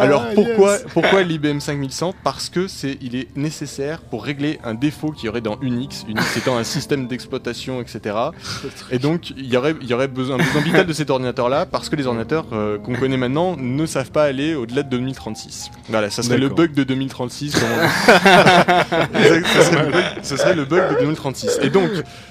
[0.00, 0.86] Alors Ah, pourquoi, yes.
[0.92, 5.28] pourquoi l'IBM 5100 Parce que c'est, il est nécessaire pour régler un défaut qu'il y
[5.28, 8.16] aurait dans Unix, Unix étant un système d'exploitation, etc.
[8.90, 11.66] Et donc il y aurait, il y aurait besoin, un besoin vital de cet ordinateur-là
[11.66, 15.70] parce que les ordinateurs euh, qu'on connaît maintenant ne savent pas aller au-delà de 2036.
[15.88, 17.54] Voilà, ça serait le bug de 2036.
[17.54, 19.26] comme on dit.
[19.26, 21.58] Exact, ce, serait le bug, ce serait le bug de 2036.
[21.62, 21.90] Et donc,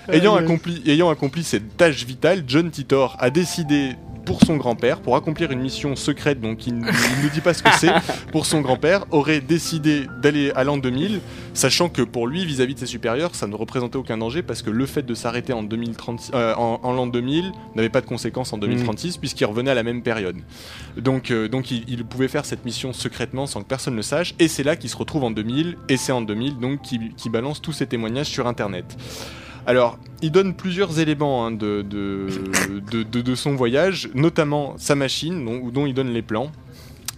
[0.09, 3.95] ayant accompli, ayant accompli cette tâche vitale, John Titor a décidé
[4.25, 7.63] pour son grand-père, pour accomplir une mission secrète, donc il ne ne dit pas ce
[7.63, 7.91] que c'est,
[8.31, 11.21] pour son grand-père, aurait décidé d'aller à l'an 2000,
[11.53, 14.69] sachant que pour lui, vis-à-vis de ses supérieurs, ça ne représentait aucun danger, parce que
[14.69, 18.51] le fait de s'arrêter en, 2030 euh, en, en l'an 2000 n'avait pas de conséquences
[18.53, 20.37] en 2036, puisqu'il revenait à la même période.
[20.97, 24.03] Donc, euh, donc il, il pouvait faire cette mission secrètement sans que personne ne le
[24.03, 27.31] sache, et c'est là qu'il se retrouve en 2000, et c'est en 2000 donc qu'il
[27.31, 28.97] balance tous ses témoignages sur Internet.
[29.67, 32.27] Alors, il donne plusieurs éléments hein, de, de,
[32.91, 36.51] de, de- de son voyage, notamment sa machine, dont, dont il donne les plans.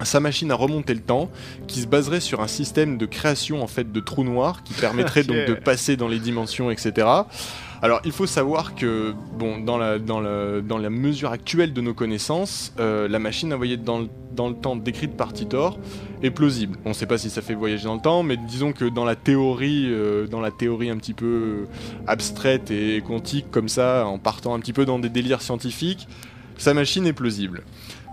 [0.03, 1.29] Sa machine à remonter le temps,
[1.67, 5.23] qui se baserait sur un système de création en fait de trous noirs, qui permettrait
[5.25, 7.07] donc de passer dans les dimensions, etc.
[7.82, 11.82] Alors, il faut savoir que, bon, dans la, dans la, dans la mesure actuelle de
[11.82, 15.78] nos connaissances, euh, la machine voyager dans le, dans le temps décrite par Titor
[16.23, 16.78] est plausible.
[16.86, 19.05] On ne sait pas si ça fait voyager dans le temps, mais disons que dans
[19.05, 21.67] la théorie, euh, dans la théorie un petit peu
[22.07, 26.07] abstraite et quantique comme ça, en partant un petit peu dans des délires scientifiques,
[26.57, 27.63] sa machine est plausible.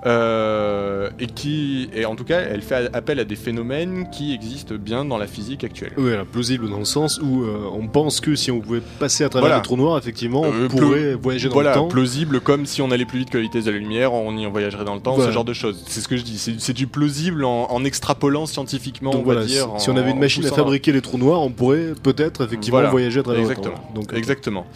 [0.06, 4.74] Euh, et qui, et en tout cas, elle fait appel à des phénomènes qui existent
[4.74, 5.92] bien dans la physique actuelle.
[5.96, 9.24] Oui, alors, plausible dans le sens où euh, on pense que si on pouvait passer
[9.24, 9.56] à travers Voilà.
[9.58, 11.88] le trou noir, effectivement, on Euh, pourrait voyager dans voilà, le temps.
[11.88, 14.44] plausible comme si on allait plus vite que la vitesse de la lumière, on y
[14.44, 15.30] voyagerait dans le temps, Voilà.
[15.30, 15.82] ce genre de choses.
[15.86, 19.40] C'est ce que je dis, c'est du plausible en, en extrapolant scientifiquement, Donc on va
[19.42, 19.68] si, dire.
[19.78, 23.20] si on avait une machine à fabriquer les trous noirs, on pourrait peut-être effectivement voyager
[23.20, 23.74] à travers Exactement.
[23.74, 24.00] le temps.
[24.00, 24.66] Donc, Exactement.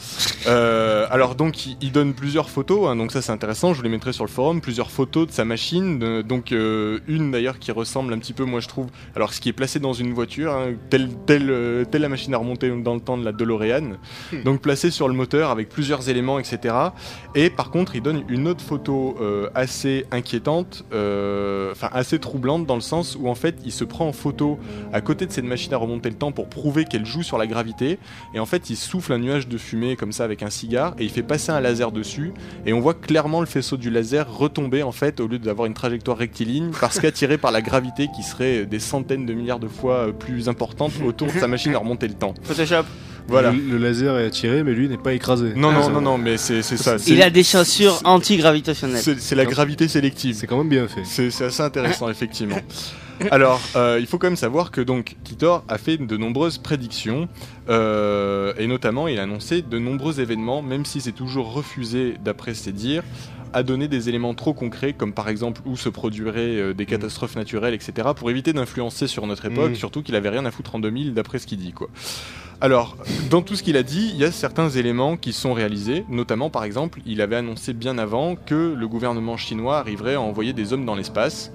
[0.47, 3.89] Alors donc il, il donne plusieurs photos, hein, donc ça c'est intéressant, je vous les
[3.91, 7.71] mettrai sur le forum, plusieurs photos de sa machine, de- donc euh, une d'ailleurs qui
[7.73, 10.53] ressemble un petit peu, moi je trouve, alors ce qui est placé dans une voiture,
[10.53, 13.97] hein, telle, telle, euh, telle la machine à remonter dans le temps de la DeLorean,
[14.45, 16.75] donc placée sur le moteur avec plusieurs éléments, etc.
[17.35, 22.75] Et par contre il donne une autre photo euh, assez inquiétante, enfin assez troublante dans
[22.75, 24.59] le sens où en fait il se prend en photo
[24.93, 27.47] à côté de cette machine à remonter le temps pour prouver qu'elle joue sur la
[27.47, 27.99] gravité.
[28.35, 31.05] Et en fait, il souffle un nuage de fumée comme ça avec un cigare et
[31.05, 32.33] il fait passer un laser dessus.
[32.67, 35.75] Et on voit clairement le faisceau du laser retomber en fait au lieu d'avoir une
[35.75, 40.13] trajectoire rectiligne parce qu'attiré par la gravité qui serait des centaines de milliards de fois
[40.19, 42.35] plus importante autour de sa machine à remonter le temps.
[42.43, 42.85] Photoshop.
[43.27, 43.51] Voilà.
[43.53, 45.53] Le, le laser est attiré, mais lui n'est pas écrasé.
[45.55, 46.99] Non, non, non, non, mais c'est c'est ça.
[46.99, 49.03] c'est- Il a des chaussures anti-gravitationnelles.
[49.03, 50.35] C'est c'est la gravité sélective.
[50.35, 51.03] C'est quand même bien fait.
[51.05, 52.57] C'est c'est assez intéressant, effectivement.
[53.31, 57.29] Alors, euh, il faut quand même savoir que donc Titor a fait de nombreuses prédictions
[57.69, 62.55] euh, et notamment il a annoncé de nombreux événements, même si c'est toujours refusé d'après
[62.55, 63.03] ses dires,
[63.53, 67.37] à donner des éléments trop concrets, comme par exemple où se produiraient euh, des catastrophes
[67.37, 69.77] naturelles, etc., pour éviter d'influencer sur notre époque, Mm.
[69.77, 71.89] surtout qu'il avait rien à foutre en 2000 d'après ce qu'il dit, quoi.
[72.61, 72.97] Alors,
[73.31, 76.51] dans tout ce qu'il a dit, il y a certains éléments qui sont réalisés, notamment
[76.51, 80.73] par exemple, il avait annoncé bien avant que le gouvernement chinois arriverait à envoyer des
[80.73, 81.53] hommes dans l'espace.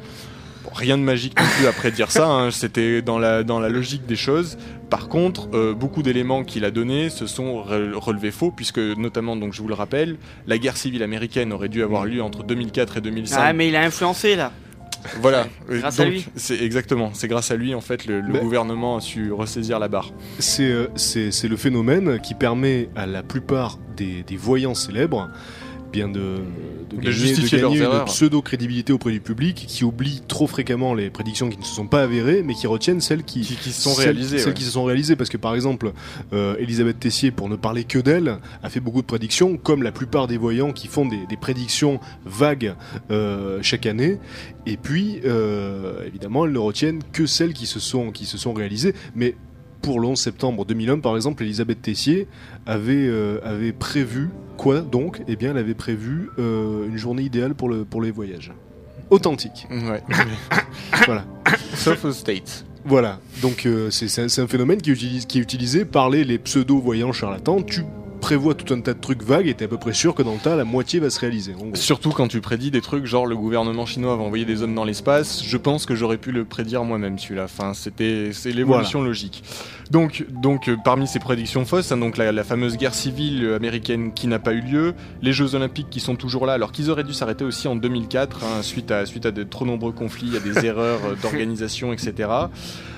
[0.64, 3.70] Bon, rien de magique non plus après dire ça, hein, c'était dans la, dans la
[3.70, 4.58] logique des choses.
[4.90, 9.36] Par contre, euh, beaucoup d'éléments qu'il a donnés se sont re- relevés faux, puisque notamment,
[9.36, 12.98] donc je vous le rappelle, la guerre civile américaine aurait dû avoir lieu entre 2004
[12.98, 13.38] et 2005.
[13.42, 14.52] Ah, mais il a influencé là.
[15.20, 15.48] Voilà.
[15.70, 16.26] Grâce à lui.
[16.38, 17.10] C'est exactement.
[17.14, 20.12] C'est grâce à lui en fait le, le gouvernement a su ressaisir la barre.
[20.40, 25.30] C'est euh, c'est- c'est le phénomène qui permet à la plupart des, des voyants célèbres
[25.94, 26.40] bien de,
[26.90, 30.94] de gagner, justifier de leurs gagner une pseudo-crédibilité auprès du public, qui oublient trop fréquemment
[30.94, 33.72] les prédictions qui ne se sont pas avérées, mais qui retiennent celles qui, Qui, qui
[33.72, 34.40] se sont réalisés.
[34.40, 34.54] Celles ouais.
[34.54, 35.94] qui se sont réalisées, parce que par exemple,
[36.34, 39.92] euh, Elisabeth Tessier, pour ne parler que d'elle, a fait beaucoup de prédictions, comme la
[39.92, 42.74] plupart des voyants qui font des, des prédictions vagues
[43.12, 44.18] euh, chaque année.
[44.66, 48.54] Et puis, euh, évidemment, elles ne retiennent que celles qui se sont, qui se sont
[48.54, 48.96] réalisées.
[49.16, 49.36] Mais
[49.84, 52.28] pour le 11 septembre 2001, par exemple, Elisabeth Tessier
[52.66, 55.22] avait, euh, avait prévu quoi donc?
[55.28, 58.52] Eh bien, elle avait prévu euh, une journée idéale pour, le, pour les voyages.
[59.10, 59.68] Authentique.
[59.70, 60.02] Ouais.
[61.06, 61.26] voilà.
[61.76, 62.66] Sauf aux States.
[62.86, 66.10] Voilà, donc euh, c'est c'est un, c'est un phénomène qui, utilise, qui est utilisé par
[66.10, 67.62] les, les pseudo-voyants charlatans.
[67.62, 67.84] Tu
[68.24, 70.32] prévois tout un tas de trucs vagues et t'es à peu près sûr que dans
[70.32, 71.54] le tas, la moitié va se réaliser.
[71.74, 74.86] Surtout quand tu prédis des trucs genre le gouvernement chinois va envoyer des hommes dans
[74.86, 77.44] l'espace, je pense que j'aurais pu le prédire moi-même celui-là.
[77.44, 79.44] Enfin, c'était c'est l'évolution logique.
[79.92, 83.58] Donc donc euh, parmi ces prédictions fausses, hein, donc la, la fameuse guerre civile euh,
[83.58, 86.90] américaine qui n'a pas eu lieu, les Jeux olympiques qui sont toujours là alors qu'ils
[86.90, 90.38] auraient dû s'arrêter aussi en 2004 hein, suite à suite à de trop nombreux conflits,
[90.38, 92.30] à des erreurs euh, d'organisation, etc.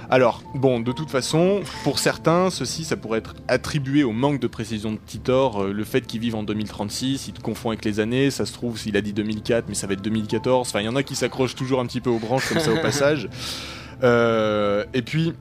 [0.09, 4.47] Alors, bon, de toute façon, pour certains, ceci, ça pourrait être attribué au manque de
[4.47, 7.99] précision de Titor, euh, le fait qu'il vive en 2036, il te confond avec les
[7.99, 10.85] années, ça se trouve, s'il a dit 2004, mais ça va être 2014, enfin, il
[10.85, 13.29] y en a qui s'accrochent toujours un petit peu aux branches comme ça au passage.
[14.03, 15.33] Euh, et puis,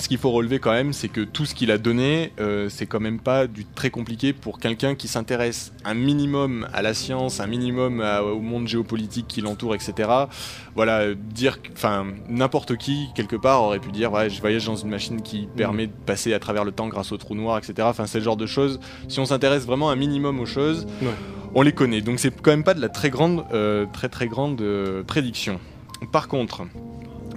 [0.00, 2.86] ce qu'il faut relever quand même, c'est que tout ce qu'il a donné, euh, c'est
[2.86, 7.40] quand même pas du très compliqué pour quelqu'un qui s'intéresse un minimum à la science,
[7.40, 10.08] un minimum à- au monde géopolitique qui l'entoure, etc.
[10.74, 14.88] Voilà, dire, enfin, n'importe qui quelque part aurait pu dire, ouais, je voyage dans une
[14.88, 17.74] machine qui permet de passer à travers le temps grâce au trou noir, etc.
[17.82, 18.80] Enfin, c'est le genre de choses.
[19.08, 21.08] Si on s'intéresse vraiment un minimum aux choses, Ouais.
[21.54, 22.00] on les connaît.
[22.00, 25.60] Donc c'est quand même pas de la très grande, euh, très très grande euh, prédiction.
[26.12, 26.62] Par contre.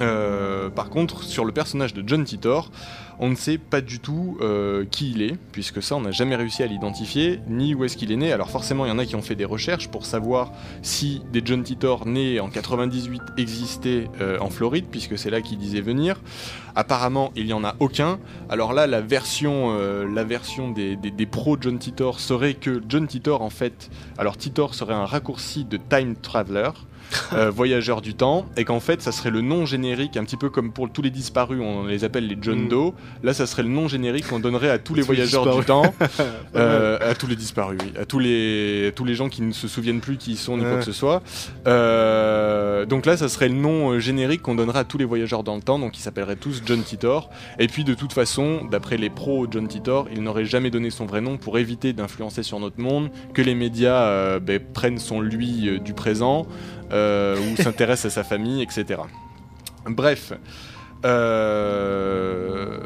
[0.01, 2.71] Euh, par contre, sur le personnage de John Titor,
[3.19, 6.35] on ne sait pas du tout euh, qui il est, puisque ça, on n'a jamais
[6.35, 8.31] réussi à l'identifier, ni où est-ce qu'il est né.
[8.33, 11.41] Alors forcément, il y en a qui ont fait des recherches pour savoir si des
[11.43, 16.21] John Titor nés en 98 existaient euh, en Floride, puisque c'est là qu'ils disaient venir.
[16.75, 18.19] Apparemment, il n'y en a aucun.
[18.49, 19.73] Alors là, la version,
[20.73, 25.05] des, des pros John Titor serait que John Titor, en fait, alors Titor serait un
[25.05, 26.71] raccourci de Time Traveler.
[27.33, 30.49] Euh, voyageur du temps, et qu'en fait ça serait le nom générique, un petit peu
[30.49, 32.69] comme pour tous les disparus, on les appelle les John Mm.
[32.69, 32.93] Doe.
[33.23, 35.93] Là, ça serait le nom générique qu'on donnerait à tous les voyageurs du temps,
[36.55, 39.51] euh, à tous les disparus, oui, à tous les, à tous les gens qui ne
[39.51, 41.21] se souviennent plus qui ils sont ni quoi que ce soit.
[41.67, 45.55] Euh, donc là, ça serait le nom générique qu'on donnerait à tous les voyageurs dans
[45.55, 47.29] le temps, donc ils s'appelleraient tous John Titor.
[47.59, 51.05] Et puis de toute façon, d'après les pros John Titor, il n'aurait jamais donné son
[51.05, 55.79] vrai nom pour éviter d'influencer sur notre monde, que les médias ben, prennent son lui
[55.79, 56.47] du présent
[56.91, 59.01] ou s'intéressent à sa famille, etc.
[59.85, 60.33] Bref.
[61.05, 62.79] Euh...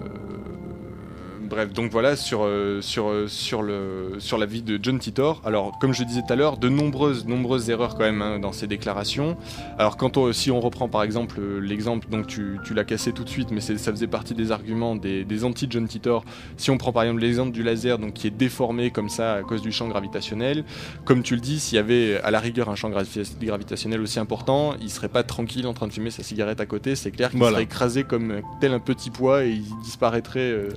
[1.50, 5.42] Bref, donc voilà sur, euh, sur, euh, sur, le, sur la vie de John Titor.
[5.44, 8.52] Alors, comme je disais tout à l'heure, de nombreuses, nombreuses erreurs quand même hein, dans
[8.52, 9.36] ses déclarations.
[9.80, 13.14] Alors, quand on- si on reprend par exemple euh, l'exemple, donc tu, tu l'as cassé
[13.14, 16.24] tout de suite, mais ça faisait partie des arguments des, des anti-John Titor.
[16.58, 19.42] Si on prend par exemple l'exemple du laser, donc qui est déformé comme ça à
[19.42, 20.64] cause du champ gravitationnel,
[21.04, 24.20] comme tu le dis, s'il y avait à la rigueur un champ gravi- gravitationnel aussi
[24.20, 26.96] important, il serait pas tranquille en train de fumer sa cigarette à côté.
[26.96, 27.54] C'est clair qu'il Voilà.
[27.56, 30.68] serait écrasé comme tel un petit pois et il disparaîtrait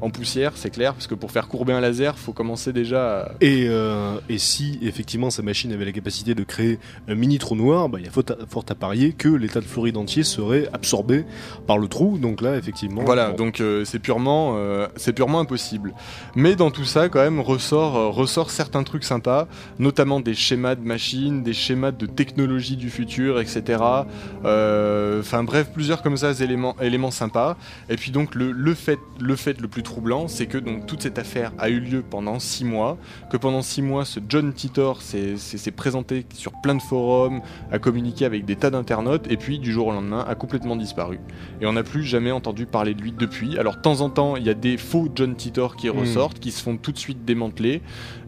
[0.00, 3.32] en poussière, c'est clair, parce que pour faire courber un laser, faut commencer déjà à...
[3.40, 6.78] Et, euh, et si effectivement sa machine avait la capacité de créer
[7.08, 9.60] un mini trou noir, bah, il y a fort à, fort à parier que l'état
[9.60, 11.24] de Floride entier serait absorbé
[11.66, 12.18] par le trou.
[12.18, 13.02] Donc là, effectivement.
[13.04, 13.36] Voilà, bon.
[13.36, 15.94] donc euh, c'est purement, euh, c'est purement impossible.
[16.36, 20.82] Mais dans tout ça, quand même, ressort, ressort certains trucs sympas, notamment des schémas de
[20.82, 23.82] machines, des schémas de technologie du futur, etc.
[24.44, 27.56] Enfin bref, plusieurs comme ça éléments, éléments sympas.
[27.88, 31.02] Et puis donc le, le fait, le fait le plus troublant, c'est que donc toute
[31.02, 32.98] cette affaire a eu lieu pendant six mois,
[33.30, 37.40] que pendant six mois, ce John Titor s'est présenté sur plein de forums,
[37.72, 41.18] a communiqué avec des tas d'internautes, et puis du jour au lendemain a complètement disparu
[41.60, 43.58] et on n'a plus jamais entendu parler de lui depuis.
[43.58, 45.98] Alors de temps en temps, il y a des faux John Titor qui Mm.
[45.98, 47.80] ressortent, qui se font tout de suite démanteler,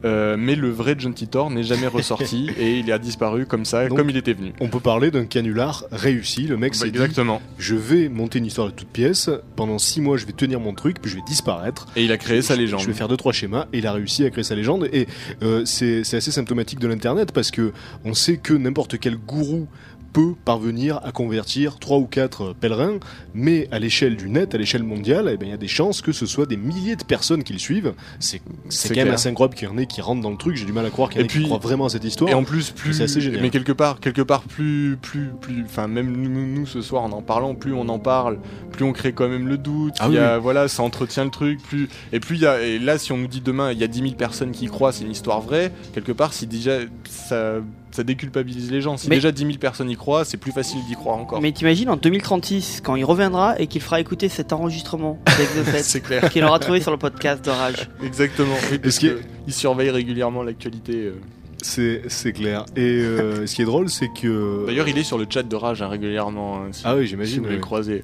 [0.04, 3.86] euh, mais le vrai John Titor n'est jamais ressorti et il a disparu comme ça,
[3.88, 4.52] Donc, comme il était venu.
[4.60, 6.46] On peut parler d'un canular réussi.
[6.46, 7.42] Le mec Bah, s'est dit exactement.
[7.58, 9.28] je vais monter une histoire de toute pièce.
[9.56, 11.49] Pendant six mois, je vais tenir mon truc, puis je vais disparaître.
[11.96, 12.80] Et il a créé sa légende.
[12.80, 13.66] Je vais faire deux trois schémas.
[13.72, 14.88] Et il a réussi à créer sa légende.
[14.92, 15.06] Et
[15.42, 17.72] euh, c'est c'est assez symptomatique de l'internet parce que
[18.04, 19.68] on sait que n'importe quel gourou
[20.12, 22.98] peut parvenir à convertir trois ou quatre euh, pèlerins,
[23.34, 26.02] mais à l'échelle du net, à l'échelle mondiale, eh ben, il y a des chances
[26.02, 27.94] que ce soit des milliers de personnes qui le suivent.
[28.18, 29.14] C'est quand même clair.
[29.14, 30.56] assez incroyable qu'il y en ait qui rentrent dans le truc.
[30.56, 32.30] J'ai du mal à croire qu'il y en ait qui croient vraiment à cette histoire.
[32.30, 33.42] Et en plus, plus, assez génial.
[33.42, 37.12] mais quelque part, quelque part, plus, plus, plus, enfin, même nous, nous, ce soir, en
[37.12, 38.38] en parlant, plus on en parle,
[38.72, 39.94] plus on crée quand même le doute.
[40.00, 40.42] Ah il y a, oui.
[40.42, 43.18] voilà, ça entretient le truc, plus, et plus il y a, et là, si on
[43.18, 45.72] nous dit demain, il y a 10 000 personnes qui croient, c'est une histoire vraie,
[45.92, 47.56] quelque part, si déjà, ça,
[47.90, 48.96] ça déculpabilise les gens.
[48.96, 51.40] Si Mais- déjà 10 000 personnes y croient, c'est plus facile d'y croire encore.
[51.42, 55.18] Mais t'imagines en 2036, quand il reviendra et qu'il fera écouter cet enregistrement
[55.82, 56.30] c'est clair.
[56.30, 57.88] qu'il aura trouvé sur le podcast d'Orage.
[58.04, 58.54] Exactement.
[58.70, 60.94] Oui, parce ce qui est- que il surveille régulièrement l'actualité.
[60.96, 61.14] euh.
[61.62, 62.64] C'est clair.
[62.74, 64.64] Et euh, ce qui est drôle, c'est que.
[64.66, 66.56] D'ailleurs, il est sur le chat de Rage hein, régulièrement.
[66.58, 67.38] hein, si- Ah oui, si j'imagine.
[67.38, 67.60] vous voulez oui.
[67.60, 68.02] le.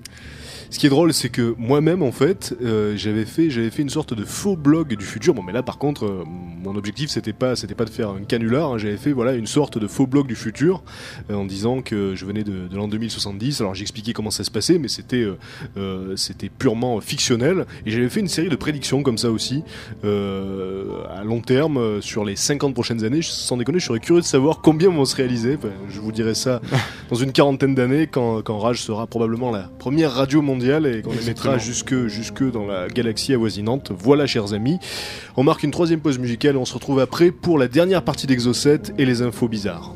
[0.70, 3.88] Ce qui est drôle, c'est que moi-même, en fait, euh, j'avais fait, j'avais fait une
[3.88, 5.32] sorte de faux blog du futur.
[5.32, 8.24] Bon, mais là, par contre, euh, mon objectif, c'était pas, c'était pas de faire un
[8.24, 8.72] canular.
[8.72, 8.78] hein.
[8.78, 10.82] J'avais fait, voilà, une sorte de faux blog du futur,
[11.30, 13.60] euh, en disant que je venais de, de l'an 2070.
[13.60, 15.26] Alors, j'expliquais comment ça se passait, mais c'était,
[16.16, 17.66] c'était purement fictionnel.
[17.86, 19.62] Et j'avais fait une série de prédictions comme ça aussi,
[20.02, 23.20] à long terme, sur les 50 prochaines années.
[23.22, 25.56] Sans déconner, je serais curieux de savoir combien vont se réaliser.
[25.56, 26.60] Enfin, je vous dirai ça
[27.10, 31.12] dans une quarantaine d'années, quand, quand Rage sera probablement la première radio mondiale et qu'on
[31.12, 31.58] émettra Exactement.
[31.58, 33.92] jusque, jusque dans la galaxie avoisinante.
[33.96, 34.78] Voilà, chers amis.
[35.36, 38.26] On marque une troisième pause musicale et on se retrouve après pour la dernière partie
[38.26, 39.94] d'Exocet et les infos bizarres.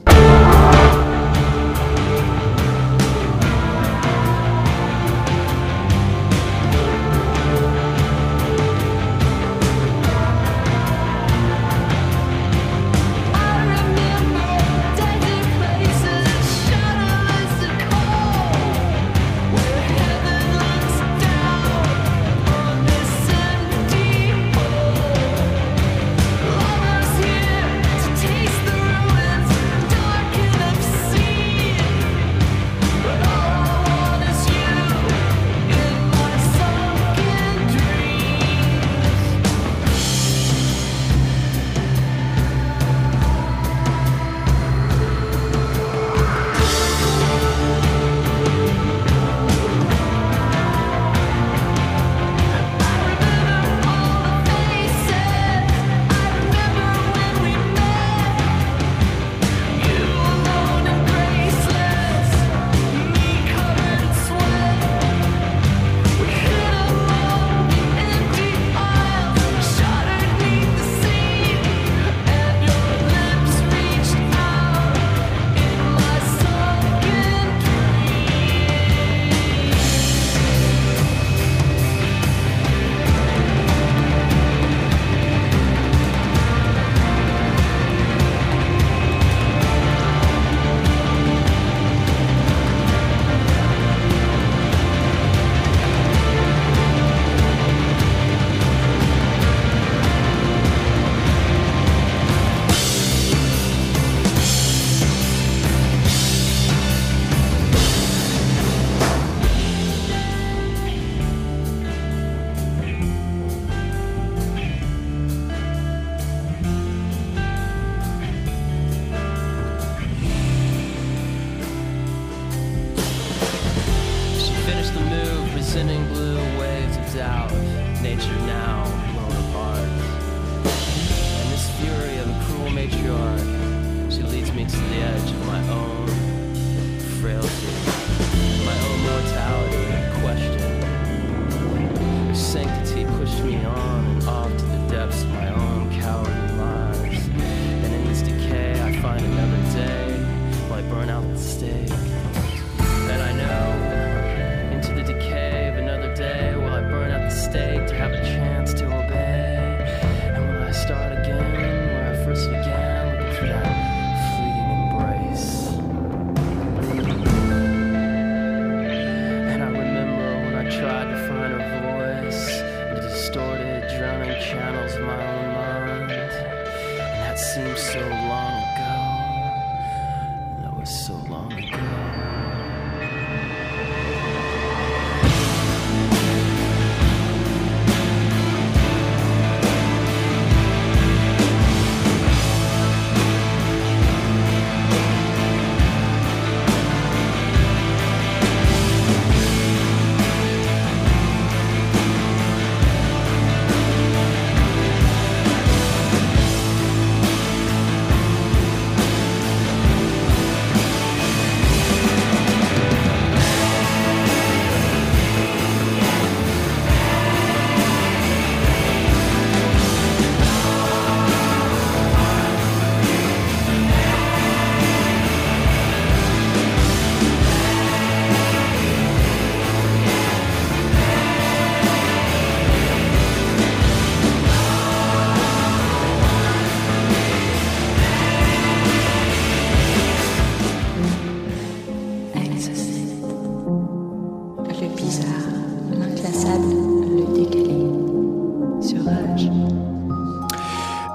[174.72, 176.10] battles my own mind.
[176.12, 178.59] And that seems so long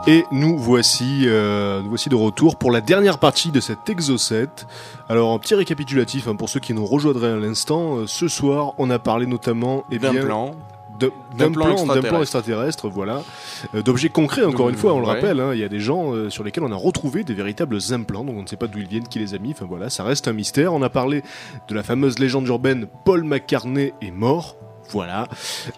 [0.07, 4.17] Et nous voici, euh, nous voici de retour pour la dernière partie de cet Exo
[4.19, 4.67] 7.
[5.09, 7.97] Alors, un petit récapitulatif hein, pour ceux qui nous rejoindraient à l'instant.
[7.97, 10.51] Euh, ce soir, on a parlé notamment eh D'un bien, plan.
[11.37, 12.07] D'un plan extraterrestre.
[12.09, 13.23] plan extraterrestre, voilà,
[13.73, 15.13] Euh, d'objets concrets encore une fois, on le ouais.
[15.13, 15.39] rappelle.
[15.41, 18.23] hein, Il y a des gens euh, sur lesquels on a retrouvé des véritables implants,
[18.23, 19.51] donc on ne sait pas d'où ils viennent, qui les a mis.
[19.51, 20.71] Enfin voilà, ça reste un mystère.
[20.73, 21.23] On a parlé
[21.67, 24.55] de la fameuse légende urbaine Paul McCartney est mort.
[24.91, 25.27] Voilà.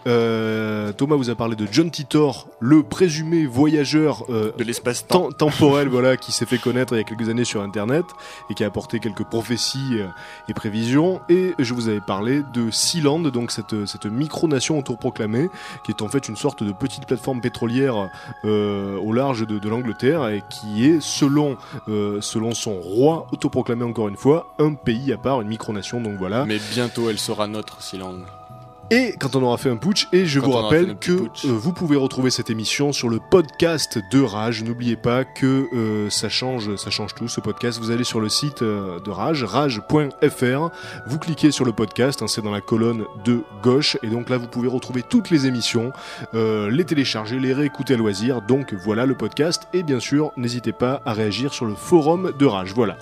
[0.05, 5.29] Euh, Thomas vous a parlé de John Titor, le présumé voyageur euh, De l'espace-temps.
[5.29, 8.05] tem- temporel, voilà, qui s'est fait connaître il y a quelques années sur Internet
[8.49, 10.07] et qui a apporté quelques prophéties euh,
[10.49, 11.19] et prévisions.
[11.29, 15.49] Et je vous avais parlé de Sealand, donc cette, cette micronation autoproclamée,
[15.83, 18.09] qui est en fait une sorte de petite plateforme pétrolière
[18.43, 21.57] au large de, de l'Angleterre et qui est, selon,
[21.87, 26.01] selon son roi autoproclamé encore une fois, un pays à part, une micronation.
[26.01, 26.45] Donc voilà.
[26.45, 28.15] Mais bientôt, elle sera notre, Sealand.
[28.89, 31.73] Et quand on aura fait un putsch, et je Quand vous rappelle que euh, vous
[31.73, 34.63] pouvez retrouver cette émission sur le podcast de Rage.
[34.63, 37.27] N'oubliez pas que euh, ça change, ça change tout.
[37.27, 40.69] Ce podcast, vous allez sur le site euh, de Rage, rage.fr.
[41.05, 44.37] Vous cliquez sur le podcast, hein, c'est dans la colonne de gauche, et donc là
[44.37, 45.91] vous pouvez retrouver toutes les émissions,
[46.33, 48.41] euh, les télécharger, les réécouter à loisir.
[48.41, 52.45] Donc voilà le podcast, et bien sûr n'hésitez pas à réagir sur le forum de
[52.45, 52.73] Rage.
[52.73, 52.97] Voilà.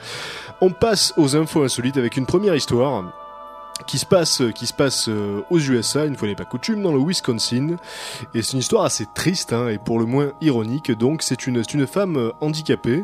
[0.61, 3.03] On passe aux infos insolites avec une première histoire
[3.87, 6.93] qui se passe, qui se passe euh, aux USA, une fois n'est pas coutume, dans
[6.93, 7.75] le Wisconsin.
[8.33, 10.91] Et c'est une histoire assez triste hein, et pour le moins ironique.
[10.91, 13.03] Donc c'est une, une femme euh, handicapée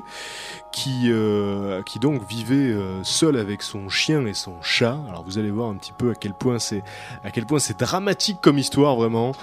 [0.71, 4.97] qui, euh, qui donc vivait euh, seule avec son chien et son chat.
[5.07, 6.83] Alors vous allez voir un petit peu à quel point c'est
[7.23, 9.33] à quel point c'est dramatique comme histoire vraiment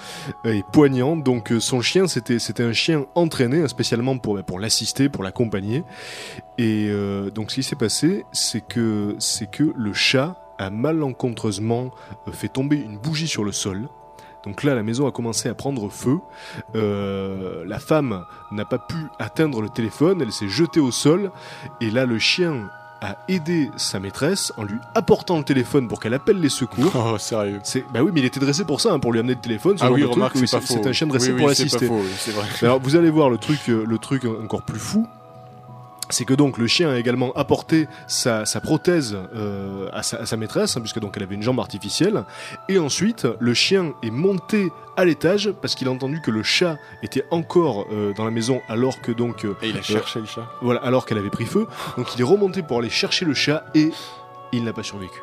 [0.45, 1.15] euh, et poignant.
[1.15, 5.09] Donc euh, son chien c'était c'était un chien entraîné hein, spécialement pour bah, pour l'assister,
[5.09, 5.83] pour l'accompagner.
[6.57, 11.89] Et euh, donc ce qui s'est passé, c'est que c'est que le chat a malencontreusement
[12.27, 13.89] euh, fait tomber une bougie sur le sol.
[14.45, 16.19] Donc là, la maison a commencé à prendre feu.
[16.75, 21.31] Euh, la femme n'a pas pu atteindre le téléphone, elle s'est jetée au sol.
[21.81, 22.69] Et là, le chien
[23.01, 26.91] a aidé sa maîtresse en lui apportant le téléphone pour qu'elle appelle les secours.
[26.95, 27.59] Oh, sérieux.
[27.63, 29.77] C'est bah oui, mais il était dressé pour ça, hein, pour lui amener le téléphone.
[29.77, 30.13] ce Ah oui, truc.
[30.13, 30.73] remarque, Oui, c'est faux.
[30.81, 31.87] C'est un chien dressé Oui, pour c'est l'assister.
[31.87, 32.45] pas faux, oui, c'est vrai.
[32.61, 35.05] Mais Alors vous allez voir le truc, euh, le truc encore plus fou.
[36.11, 40.25] C'est que donc le chien a également apporté sa, sa prothèse euh, à, sa, à
[40.25, 42.23] sa maîtresse, hein, puisque donc elle avait une jambe artificielle.
[42.67, 46.77] Et ensuite, le chien est monté à l'étage parce qu'il a entendu que le chat
[47.03, 50.25] était encore euh, dans la maison alors que donc euh, Et il a cherché le
[50.25, 50.49] chat.
[50.61, 51.67] voilà alors qu'elle avait pris feu.
[51.95, 53.91] Donc il est remonté pour aller chercher le chat et
[54.51, 55.19] il n'a pas survécu.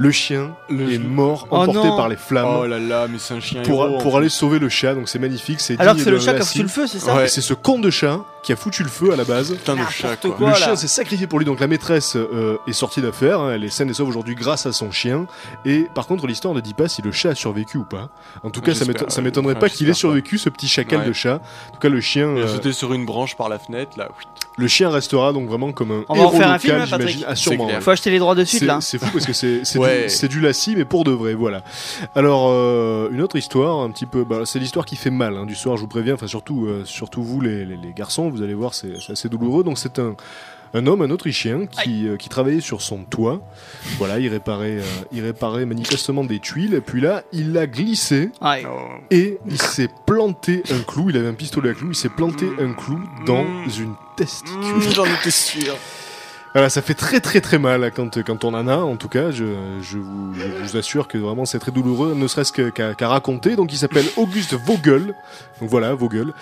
[0.00, 1.00] Le chien Le est chien.
[1.00, 4.16] mort, Oh emporté par les flammes Oh là là, mais c'est un chien pour, héros,
[4.16, 4.94] aller sauver le chat.
[4.94, 5.60] Donc c'est magnifique.
[5.60, 7.28] C'est Alors que c'est le chat qui a foutu le feu, c'est ça Ouais.
[7.28, 9.52] C'est ce con de chat qui a foutu le feu à la base.
[9.54, 10.30] Putain de N'importe chat, quoi.
[10.32, 10.48] quoi.
[10.50, 13.64] le chien s'est sacrifié pour lui, donc la maîtresse euh, est sortie d'affaire, hein, elle
[13.64, 15.26] est saine et sauve aujourd'hui grâce à son chien.
[15.64, 18.10] Et par contre, l'histoire ne dit pas si le chat a survécu ou pas.
[18.42, 19.22] En tout cas, ça ouais.
[19.22, 19.94] m'étonnerait pas qu'il ait pas.
[19.94, 21.06] survécu, ce petit chacal Ouais.
[21.06, 21.40] de chat.
[21.68, 23.98] En tout cas, le chien, Il a euh, sauté sur une branche par la fenêtre,
[23.98, 24.08] là.
[24.56, 26.74] le chien restera donc vraiment comme un On va en héros faire un local, film,
[26.76, 27.24] hein, Patrick j'imagine.
[27.28, 27.68] Ah, sûrement.
[27.80, 28.78] Faut acheter les droits de suite là.
[28.80, 30.06] C'est fou parce que c'est c'est Ouais.
[30.22, 31.62] du, du lacis, mais pour de vrai, voilà.
[32.14, 35.46] Alors, euh, une autre histoire, un petit peu, bah, c'est l'histoire qui fait mal, hein,
[35.46, 38.44] du soir, je vous préviens, enfin surtout, euh, surtout vous les, les- les garçons, vous
[38.44, 39.64] allez voir, c'est c'est assez douloureux.
[39.64, 40.14] Donc c'est un,
[40.74, 43.40] un homme, un Autrichien, qui, euh, qui travaillait sur son toit.
[43.96, 44.82] Voilà, il réparait, euh,
[45.12, 48.64] il réparait manifestement des tuiles, et puis là, il a glissé, Ouais.
[49.10, 52.46] et il s'est planté un clou, il avait un pistolet à clou, il s'est planté
[52.60, 53.64] un clou dans Mm.
[53.80, 54.58] une testicule.
[54.58, 55.74] Mmh, J'en étais sûr.
[56.54, 59.30] Voilà, ça fait très très très mal quand, quand on en a, en tout cas,
[59.30, 59.44] je,
[59.80, 63.54] je, vous, je vous assure que vraiment c'est très douloureux, ne serait-ce qu'à raconter.
[63.56, 65.14] Donc il s'appelle Auguste Vogel,
[65.60, 66.32] donc voilà, Vogel.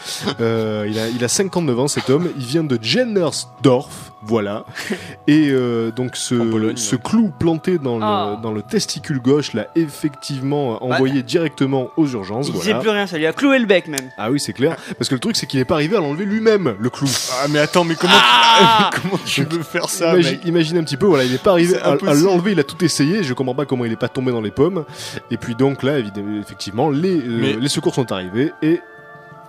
[0.41, 4.65] Euh, il, a, il a 59 ans cet homme, il vient de Jennersdorf, voilà.
[5.27, 7.03] Et euh, donc ce, Pologne, ce ouais.
[7.03, 8.35] clou planté dans, Ah.
[8.36, 12.48] le, dans le testicule gauche l'a effectivement envoyé directement aux urgences.
[12.48, 12.73] Il voilà.
[12.73, 14.11] disait plus rien, ça lui a cloué le bec même.
[14.19, 14.77] Ah oui, c'est clair.
[14.98, 17.09] Parce que le truc, c'est qu'il n'est pas arrivé à l'enlever lui-même, le clou.
[17.32, 19.01] Ah, mais attends, mais comment, Ah tu...
[19.03, 21.53] comment tu veux faire ça, imagine, mec imagine un petit peu, voilà, il n'est pas
[21.53, 24.32] arrivé à, l'enlever, il a tout essayé, je comprends pas comment il est pas tombé
[24.32, 24.85] dans les pommes.
[25.31, 25.98] Et puis donc là,
[26.40, 28.81] effectivement, les, euh, les secours sont arrivés et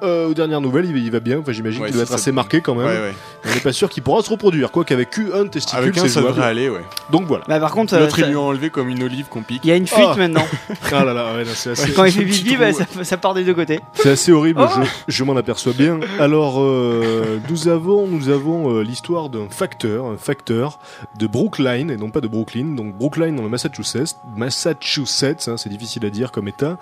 [0.03, 1.40] euh, aux dernières nouvelles, il, va- il va bien.
[1.40, 2.86] Enfin, j'imagine Ouais, qu'il doit être assez marqué quand même.
[2.88, 3.14] Ouais, ouais.
[3.45, 6.10] On n'est pas sûr qu'il pourra se reproduire, quoi qu'avec un testicule, Avec un, c'est
[6.10, 6.82] ça devrait aller, ouais.
[7.11, 7.44] Donc voilà.
[7.48, 9.61] Bah par contre, euh, L'autre, ils ça- lui ont enlevé comme une olive qu'on pique.
[9.64, 10.15] il y a une fuite Ah.
[10.18, 10.45] maintenant.
[10.91, 13.34] Ah là là, ouais, non, c'est assez, Quand il fait trou, bah, ça, ça part
[13.34, 13.80] des deux côtés.
[13.94, 14.61] c'est assez horrible.
[14.64, 14.82] Oh.
[15.07, 15.99] je je m'en aperçois bien.
[16.19, 20.80] Alors, euh, nous avons, nous avons euh, l'histoire d'un facteur, un facteur
[21.18, 22.76] de Brookline et non pas de Brooklyn.
[22.76, 26.78] Donc Brookline dans le Massachusetts, Massachusetts, hein, c'est difficile à dire comme État.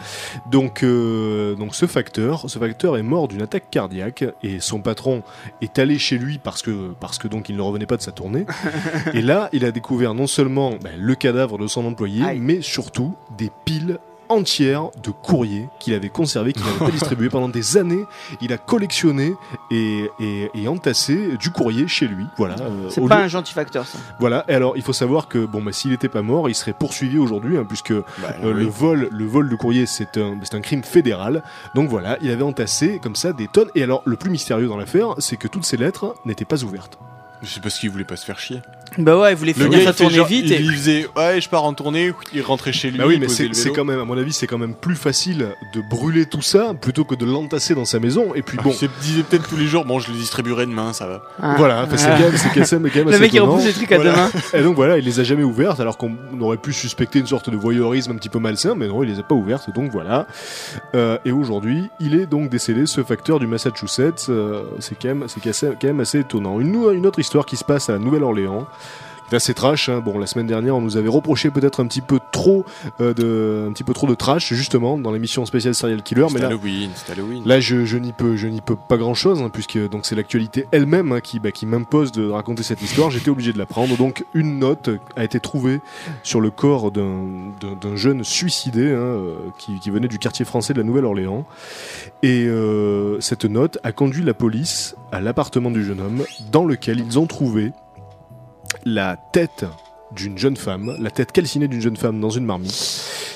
[0.49, 5.23] Donc, euh, donc ce facteur, ce facteur est mort d'une attaque cardiaque et son patron
[5.61, 8.11] est allé chez lui parce que parce que donc il ne revenait pas de sa
[8.11, 8.45] tournée.
[9.13, 12.39] et là, il a découvert non seulement ben, le cadavre de son employé, Aïe.
[12.39, 13.99] mais surtout des piles
[14.29, 18.03] entière de courriers qu'il avait conservés, qu'il n'avait pas distribués pendant des années.
[18.41, 19.33] Il a collectionné
[19.71, 22.25] et, et, et entassé du courrier chez lui.
[22.37, 22.55] Voilà.
[22.61, 23.97] euh, C'est pas lieu- un gentil facteur, ça.
[24.19, 24.45] Voilà.
[24.47, 27.17] Et alors, il faut savoir que bon, bah, s'il n'était pas mort, il serait poursuivi
[27.17, 28.03] aujourd'hui, hein, puisque Bah,
[28.43, 31.43] euh, le vol, le vol de courrier, c'est un, c'est un crime fédéral.
[31.75, 33.69] Donc voilà, il avait entassé comme ça des tonnes.
[33.75, 36.97] Et alors, le plus mystérieux dans l'affaire, c'est que toutes ces lettres n'étaient pas ouvertes.
[37.43, 38.61] C'est parce qu'il voulait pas se faire chier.
[38.97, 40.61] Bah ouais, il voulait Le finir sa tournée genre- vite il, et.
[40.61, 42.97] il faisait ouais, je pars en tournée, il rentrait chez lui.
[42.97, 45.81] Bah oui, mais c'est quand même, à mon avis, c'est quand même plus facile de
[45.81, 48.33] brûler tout ça plutôt que de l'entasser dans sa maison.
[48.35, 50.65] Et puis Ah, bon, Il se disait peut-être tous les jours, bon, je le distribuerai
[50.65, 51.23] demain, ça va.
[51.41, 51.55] Ah.
[51.57, 52.17] voilà, enfin, c'est Ah.
[52.17, 53.51] quand même, c'est quand même, quand même Le mec il étonnant.
[53.53, 54.11] repousse les trucs à Voilà.
[54.13, 54.29] demain.
[54.53, 57.49] Et donc voilà, il les a jamais ouvertes, alors qu'on aurait pu suspecter une sorte
[57.49, 60.25] de voyeurisme un petit peu malsain, mais non, il les a pas ouvertes, donc voilà.
[60.95, 64.27] Euh, et aujourd'hui, il est donc décédé, ce facteur du Massachusetts.
[64.29, 66.59] euh, c'est quand même, c'est quand même- quand même assez étonnant.
[66.59, 67.99] Une, une autre histoire qui se passe à la
[68.75, 69.05] Nouvelle-Orléans.
[69.29, 69.89] C'est assez trash.
[69.89, 70.01] Hein.
[70.01, 72.63] Bon, la semaine dernière, on nous avait reproché peut-être un petit peu trop
[73.01, 76.29] euh, de, un petit peu trop de trash justement dans l'émission spéciale Serial Killer, mais
[76.29, 77.43] C'est là, Halloween, c'est Halloween.
[77.45, 80.67] Là, je, je n'y peux, je n'y peux pas grand chose, puisque donc c'est l'actualité
[80.71, 83.09] elle-même hein, qui, bah, qui m'impose de raconter cette histoire.
[83.09, 83.97] J'étais obligé de la prendre.
[83.97, 85.81] Donc, une note a été trouvée
[86.21, 87.15] sur le corps d'un,
[87.95, 91.45] jeune suicidé hein, euh, qui, qui venait du quartier français de la Nouvelle-Orléans.
[92.21, 96.99] Et euh, cette note a conduit la police à l'appartement du jeune homme, dans lequel
[96.99, 97.71] ils ont trouvé
[98.85, 99.65] la tête
[100.11, 102.71] d'une jeune femme, la tête calcinée d'une jeune femme dans une marmite,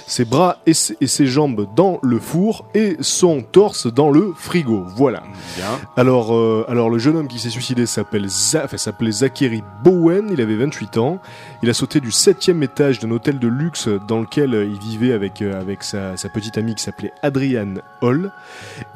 [0.07, 4.33] ses bras et ses, et ses jambes dans le four et son torse dans le
[4.35, 4.83] frigo.
[4.95, 5.23] Voilà.
[5.55, 5.79] Bien.
[5.97, 10.55] Alors, euh, alors le jeune homme qui s'est suicidé s'appelle s'appelait Zachary Bowen, il avait
[10.55, 11.19] 28 ans.
[11.61, 15.41] Il a sauté du septième étage d'un hôtel de luxe dans lequel il vivait avec,
[15.41, 18.31] euh, avec sa, sa petite amie qui s'appelait Adrienne Hall.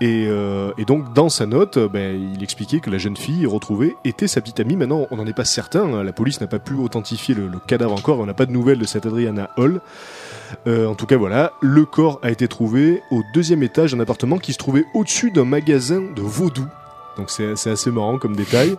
[0.02, 3.96] Et, euh, et donc dans sa note, ben, il expliquait que la jeune fille retrouvée
[4.04, 4.76] était sa petite amie.
[4.76, 6.04] Maintenant, on n'en est pas certain, hein.
[6.04, 8.78] la police n'a pas pu authentifier le, le cadavre encore, on n'a pas de nouvelles
[8.78, 9.82] de cette Adriana Hall.
[10.68, 14.38] Euh, en tout cas, voilà, le corps a été trouvé au deuxième étage d'un appartement
[14.38, 16.68] qui se trouvait au-dessus d'un magasin de vaudou.
[17.18, 18.76] Donc c'est assez marrant comme détail.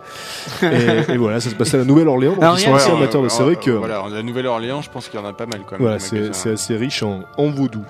[0.61, 2.33] et, et voilà, ça se passait à la Nouvelle-Orléans.
[2.33, 3.29] Donc Alors, ils sont assez amateurs de.
[3.29, 5.73] C'est vrai que Voilà, la Nouvelle-Orléans, je pense qu'il y en a pas mal quand
[5.73, 5.81] même.
[5.81, 7.81] voilà, c'est assez riche en, en vaudou.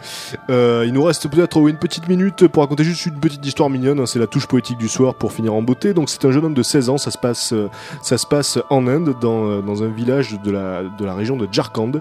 [0.49, 3.99] Euh, il nous reste peut-être une petite minute pour raconter juste une petite histoire mignonne.
[3.99, 5.93] hein, c'est la touche poétique du soir pour finir en beauté.
[5.93, 6.97] Donc c'est un jeune homme de 16 ans.
[6.97, 7.69] Ça se passe, euh,
[8.01, 11.37] ça se passe en Inde, dans, euh, dans un village de la, de la région
[11.37, 11.93] de Jharkhand.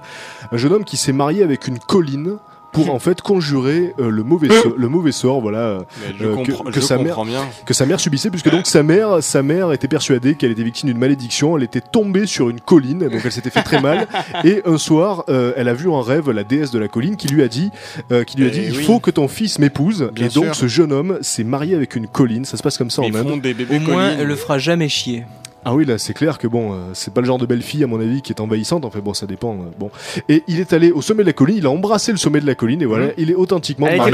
[0.52, 2.36] Un jeune homme qui s'est marié avec une colline
[2.74, 5.40] pour en fait conjurer euh, le mauvais so- le mauvais sort.
[5.40, 5.58] Voilà.
[5.58, 5.80] euh,
[6.20, 6.36] euh,
[6.72, 7.40] que- sa mère- comprends bien.
[7.64, 10.88] que sa mère subissait puisque donc sa mère sa mère était persuadée qu'elle était victime
[10.90, 14.06] d'une malédiction elle était tombée sur une colline donc elle s'était fait très mal
[14.44, 17.28] et un soir euh, elle a vu en rêve la déesse de la colline qui
[17.28, 17.70] lui a dit
[18.12, 18.84] euh, qui lui a Eh dit il oui.
[18.84, 20.54] faut que ton fils m'épouse et donc sûr.
[20.54, 23.28] ce jeune homme s'est marié avec une colline ça se passe comme ça en Inde
[23.28, 25.24] font des bébés Au moins, elle le fera jamais chier.
[25.64, 27.82] Ah oui là c'est clair que bon euh, c'est pas le genre de belle fille
[27.84, 29.90] à mon avis qui est envahissante enfin bon ça dépend euh, bon
[30.28, 32.46] et il est allé au sommet de la colline il a embrassé le sommet de
[32.46, 34.10] la colline et voilà il est authentiquement Elle était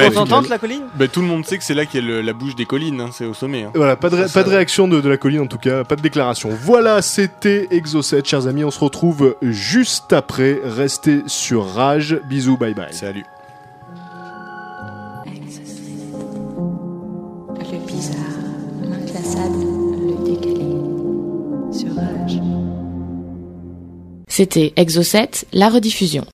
[0.49, 0.83] la colline?
[0.97, 2.65] Bah, tout le monde sait que c'est là qu'il y a le- la bouche des
[2.67, 3.65] collines, hein, c'est au sommet.
[3.65, 3.71] hein.
[3.75, 5.59] Voilà, pas de, ré- Ça, pas de ça- réaction de, de la colline en tout
[5.59, 6.51] cas, pas de déclaration.
[6.63, 8.65] Voilà, c'était Exocet, chers amis.
[8.65, 10.59] On se retrouve juste après.
[10.65, 12.19] Restez sur Rage.
[12.29, 12.93] Bisous, bye bye.
[12.93, 13.25] Salut.
[17.73, 18.17] Le bizarre,
[18.83, 19.70] l'inclassable, le décalé.
[21.73, 22.41] Sur Rage.
[24.29, 26.25] C'était Exocet, la rediffusion.